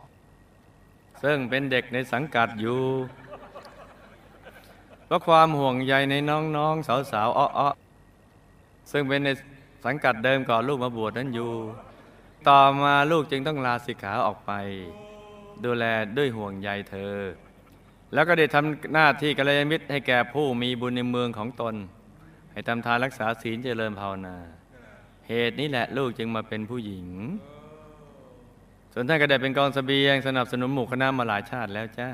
[1.24, 2.82] ซึ่งเป็นเด็กในสังกัดอยู่
[5.06, 9.30] เพราะความห่วงใยในน้องๆสาวๆอ้อๆซึ่งเป็นใน
[9.86, 11.52] สังกัดเดิมก่อนลูกมาบวชนั้นอยู่
[12.48, 14.52] ต่อมาลูกจึงต้องลาสิกขาออกไป
[15.66, 15.86] ดูแล
[16.18, 17.16] ด้วยห่วงใยเธอ
[18.14, 21.76] แล้วก็ได้ทำหน้าที่กัลยาณมิตรให้แก่ผู้มีบุญในเมืองของตน
[22.52, 24.36] ให้ทำทานรักษาศีลเจริญภาวนา
[25.28, 27.08] เหตุนี้แหละลูกจึงมาเป็นผู้หญิง
[28.96, 32.10] ส่วนท่านก็ได้เป็นกองเสบียงสนับสนุนหมู่คณะมาหลายชาติแล้วจ้า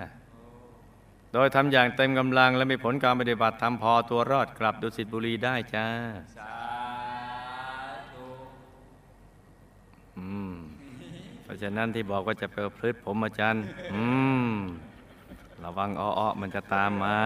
[1.33, 5.87] โดยทำอย่างเต็มกำลังและมีผลการปฏิบัติทำพอตัวรอดกลับดุสิตบุรีได้จ้า
[10.17, 10.53] อืม
[11.43, 13.63] เพราะฉะนั้นที่บอกว่าจะไปพฤติผมอาจารย์
[13.93, 14.03] อื
[14.49, 14.51] ม
[15.63, 17.19] ระวังอ้อๆมันจะตามมา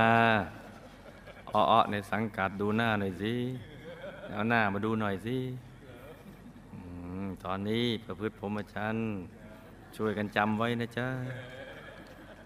[1.54, 3.36] อ้อๆในสังกัดดูหน้าหน่อยสิ
[4.32, 5.38] เอาหน้ามาดูหน่อยสิ
[6.72, 6.80] อื
[7.24, 9.04] มตอนนี้ประพฤติผมอาจารย์
[9.98, 11.08] ช่วยกันจำไว้นะจ๊ะ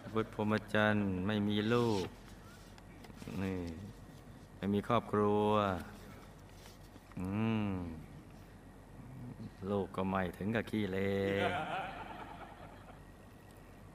[0.01, 2.05] ประพฤติผมอาจารย์ไม่มีลูก
[3.41, 3.57] นี่
[4.57, 5.47] ไม่มีครอบครัว
[7.19, 7.27] อื
[7.67, 7.71] ม
[9.71, 10.97] ลูกก็ไม่ถึงกับขี้เล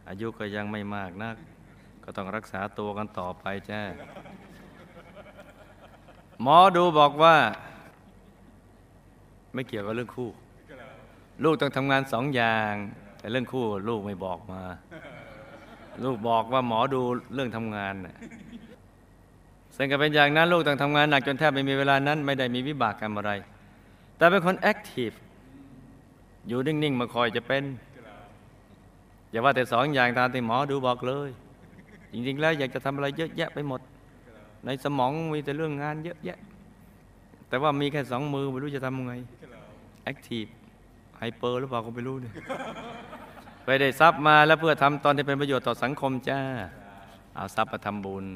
[0.09, 1.37] อายุก็ยังไม่มากนัก
[2.05, 3.81] ก็ต้องรักษาตัวกันต่อไปจ้า
[6.43, 7.37] หมอดูบอกว่า
[9.55, 10.31] ไม่เกี่ยวกับเรื่องคู่
[11.45, 12.75] ลูกต้องทำงานสองอย่าง
[13.23, 14.61] แต่เรื่องคู่ลูกไม่บอกมา
[16.05, 17.03] ลูกบอกว่าหมอดู
[17.35, 18.17] เรื่องทำงานน่ะ
[19.77, 23.33] ซึ่งก็เป็นอย่างนั้นลูกต้องทำงานหนักจนแทบไม่มีเวลานั้น ไม่ได้มีวิบากกรรมอะไร
[24.17, 25.11] แต่เป็นคน active
[26.49, 27.65] อยู่นิ่ง ๆ ไม่ค่อยจะเป็น
[29.31, 31.31] อย่าว่าแต่สองอย่างตามที่หมอดูบอกเลย
[32.13, 33.81] จริง ๆ แล้วอยากจะทำอะไรเยอะแยะไปหมด
[34.65, 36.39] ในสมองมีแต่เรื่องงานเยอะแยะ
[37.49, 39.15] แต่ว่ามีแค่สองมือไม่รู้จะทำยังไง
[40.05, 42.35] active hyper หรือเปล่าก็ไม่รู้เนี่ย
[43.65, 46.41] ไปได้ทรัพย์มาแล้วเพื่อทำตอนที่เป็นประโยชน์ต่อสังคมจ้า
[47.35, 48.27] เอาทรัพย์มาทำบุญ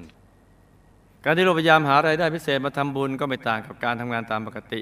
[1.24, 4.80] การที่เราพยายามหารายได้พิเศษมาทำบุญก็ไม่ต่างกับการทำงานตามปกติ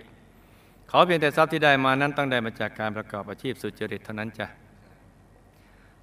[0.90, 4.46] ขอเพียงแต่ทรัพย์ที่ได้มานั้นต้องได้มาจากการประกอบอาชีพสุจริตเท่านั้นจ้ะ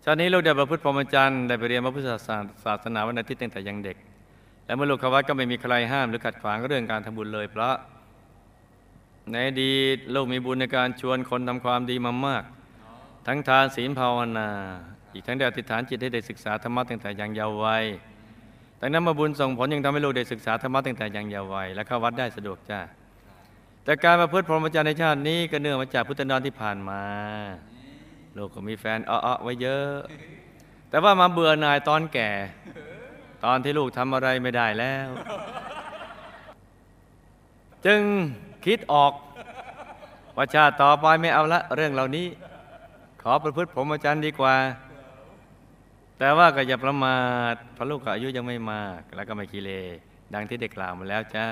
[0.04, 2.10] ชาตินี้ลูกได้ประพฤติพรหมจรรย์ได้ไปเรียนพระพุทธ
[2.66, 3.98] ศาสนาวันอาทิตย์ตั้งแต่ยังเด็ก
[4.66, 7.74] และเมื่อลูกเข้าวัดก็ไม่มีใครห้ามหรือขัดขวางเรื่องการทำบุญเลย เพราะ
[9.30, 12.44] ในอดีตลูกมีบุญในการชวนคนทำความดีมามาก
[13.28, 14.50] ทั้งทานศีลภาวนา
[15.14, 17.86] อีกทั้งได้อธิษฐานจิตให้ได้ศึกษาธรรมะตั้งแต่ยังเยาว์วัย
[18.80, 22.80] ดังนั้นมาบุญส่งผลยังทำให้ลูกได้ศึกษาธรรมะตั้งแต่ยังเยาว์วัยและเข้าวัดได้สะดวกจ้า
[23.84, 27.02] แต่การมาพฤติพรหมจรรย์ในชาตินี้ก็เนื่องมาจากพุทธนอนที่ผ่านมา
[28.38, 29.96] ลูกก็มีแฟนอ้อๆไว้เยอะ
[30.90, 32.30] แต่ว่ามาเบื่อหน่ายตอนแก่
[33.46, 35.10] ตอนที่ลูกทำอะไรไม่ได้แล้ว
[37.86, 38.02] จึง
[38.66, 39.14] คิดออก
[40.38, 42.28] ว่าชาติต่อไปไม่เอาละ เรื่องเหล่านี้
[43.22, 44.56] ขอประพฤติพรหมจรรย์ดีกว่า
[46.20, 47.20] แต่ว่าก็อย่าประมา
[47.54, 49.70] ทพระลูกก็อายุยังไม่มาก แล้วก็ไม่กีเล
[50.34, 51.46] ดังที่ได้กล่าวมาแล้วจ้า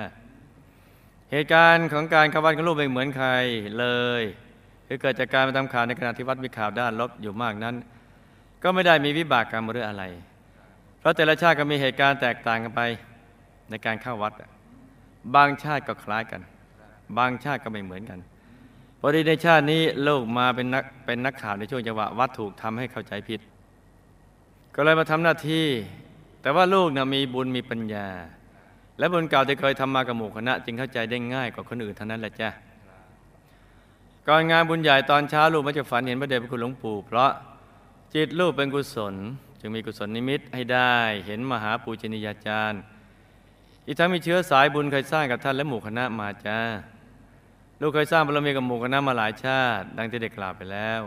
[1.31, 3.29] เหตุการณ์ของการเข้าวัดของลูกไม่เหมือนใคร
[3.79, 3.85] เล
[4.21, 4.23] ย
[4.87, 7.75] คือเกิดจากการไปทำข่าวในขณะที่วัดมีข่าวด้านลบอยู่มากนั้น
[8.63, 10.03] ก็ไม่ได้มีวิบากกรรมหรืออะไร
[10.99, 12.81] เพราะแต่ละชาติก็มีเหตุการณ์แตกต่างกันไป
[13.69, 14.33] ในการเข้าวัด
[15.35, 16.41] บางชาติก็คล้ายกัน
[17.17, 18.19] บางชาติก็ไม่เหมือนกัน
[18.99, 23.39] พอดีในชาตินี้ลูกมาเป็นนักเป็นนักข่าวในช่วงจังหวะวัดถูกทำให้เข้าใจผิด
[24.75, 25.67] ก็เลยมาทำหน้าที่
[26.41, 28.07] แต่ว่าลูกนะมีบุญมีปัญญา
[28.99, 32.49] และบุญเก่าที่เคยทำมากับหมู่คณะ จึงเข้าใจได้ง่ายกว่าคนอื่นเท่านั้นแหละจ้ะ
[34.27, 37.31] ก่อนงานบุญใหญ่ตอนเช้าลูกมักจะฝันเห็นพระเดชพระคุณหลวงปู่ เพราะ
[38.13, 39.15] จิตลูกเป็นกุศล
[39.59, 40.95] จึงมีกุศลนิมิตให้ได้
[41.25, 42.81] เห็นมหาปูชนียาจารย์
[43.85, 46.59] อีกทั้งมีเชื้อสายบุญเคยสร้างกับท่านและหมู่คณะมาจ้า
[47.81, 51.01] ลูกเคยสร้างบารมีกับหมู่คณะมาหลายชาติ ดังที่ได้กล่าวไปแล้ว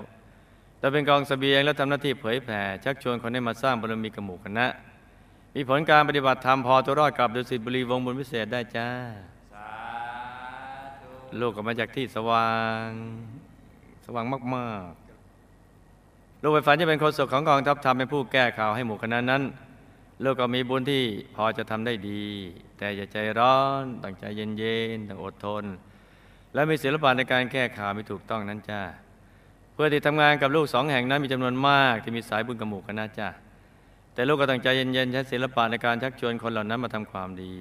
[0.79, 4.67] แต่เป็นกองเสบียงและทำหน้าที่เผยแผ่ชักชวนคนให้มาสร้างบารมีกับหมู่คณะ
[5.55, 8.89] มีผลการปฏิบัติธรรมพอตัวรอดกลับดุสิตบุรีวงบุญพิเศษได้จ้า
[11.41, 12.53] ลูกก็มาจากที่สว่า
[12.87, 12.89] ง
[14.05, 19.43] สว่างมากๆ ลูกไปฝันจะเป็นโฆษกของกองทัพธรรมเป็นผู้แก้ข่าวให้หมู่คณะนั้น
[20.25, 21.05] ลูกก็มีบุญที่
[21.35, 22.25] พอจะทำได้ดี
[22.79, 25.65] แต่อย่าใจร้อนต้องใจเย็นๆต้องอดทน
[26.55, 28.83] และมีศิลปะในการแก้ข่าวไม่ถูกต้องนั้นจ้า
[29.73, 33.29] เพื่อที่ทำงานกับลูกสองแห่งนั้นมีจำนวนมากที่มีสายบุญกระหมูกกันะจ้า
[34.15, 37.57] แต่ลูกก็ตั้งใจเย็นๆใช้ศิลปะในการชักชวนคนเหล่านั้นมาทำความดี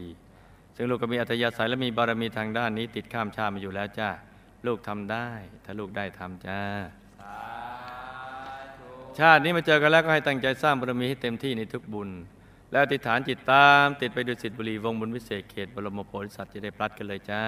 [0.76, 4.10] ซึ่งลูกก็มีอัธยาศัยและมีบารมีทางด้านนี้ ติดข้ามชาติมาอยู่แล้วจ้า
[4.66, 5.28] ลูกทำได้
[5.66, 6.62] ถ้าลูกได้ทำจ้า
[9.20, 12.10] ชาตินี้มาเจอกันแล้วก็ให้ตั้งใจสร้างบารมีให้เต็มที่ในทุกบุญ
[12.72, 17.44] และอธิษฐานจิตตาม ติดไปดุสิตบุรีวงบุญวิเศษเขตบรมโพธิสัตว์จะได้พลัดกันเลยจ้า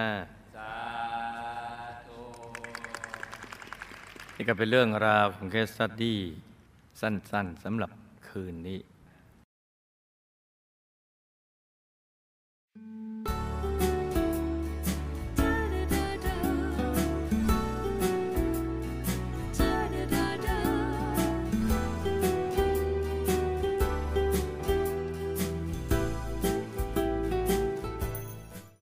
[4.35, 6.19] นี่ก็เป็นเรื่องราวของเคสสตดี้
[7.01, 7.91] สั้นๆสำหรับ
[8.27, 8.79] คืนนี้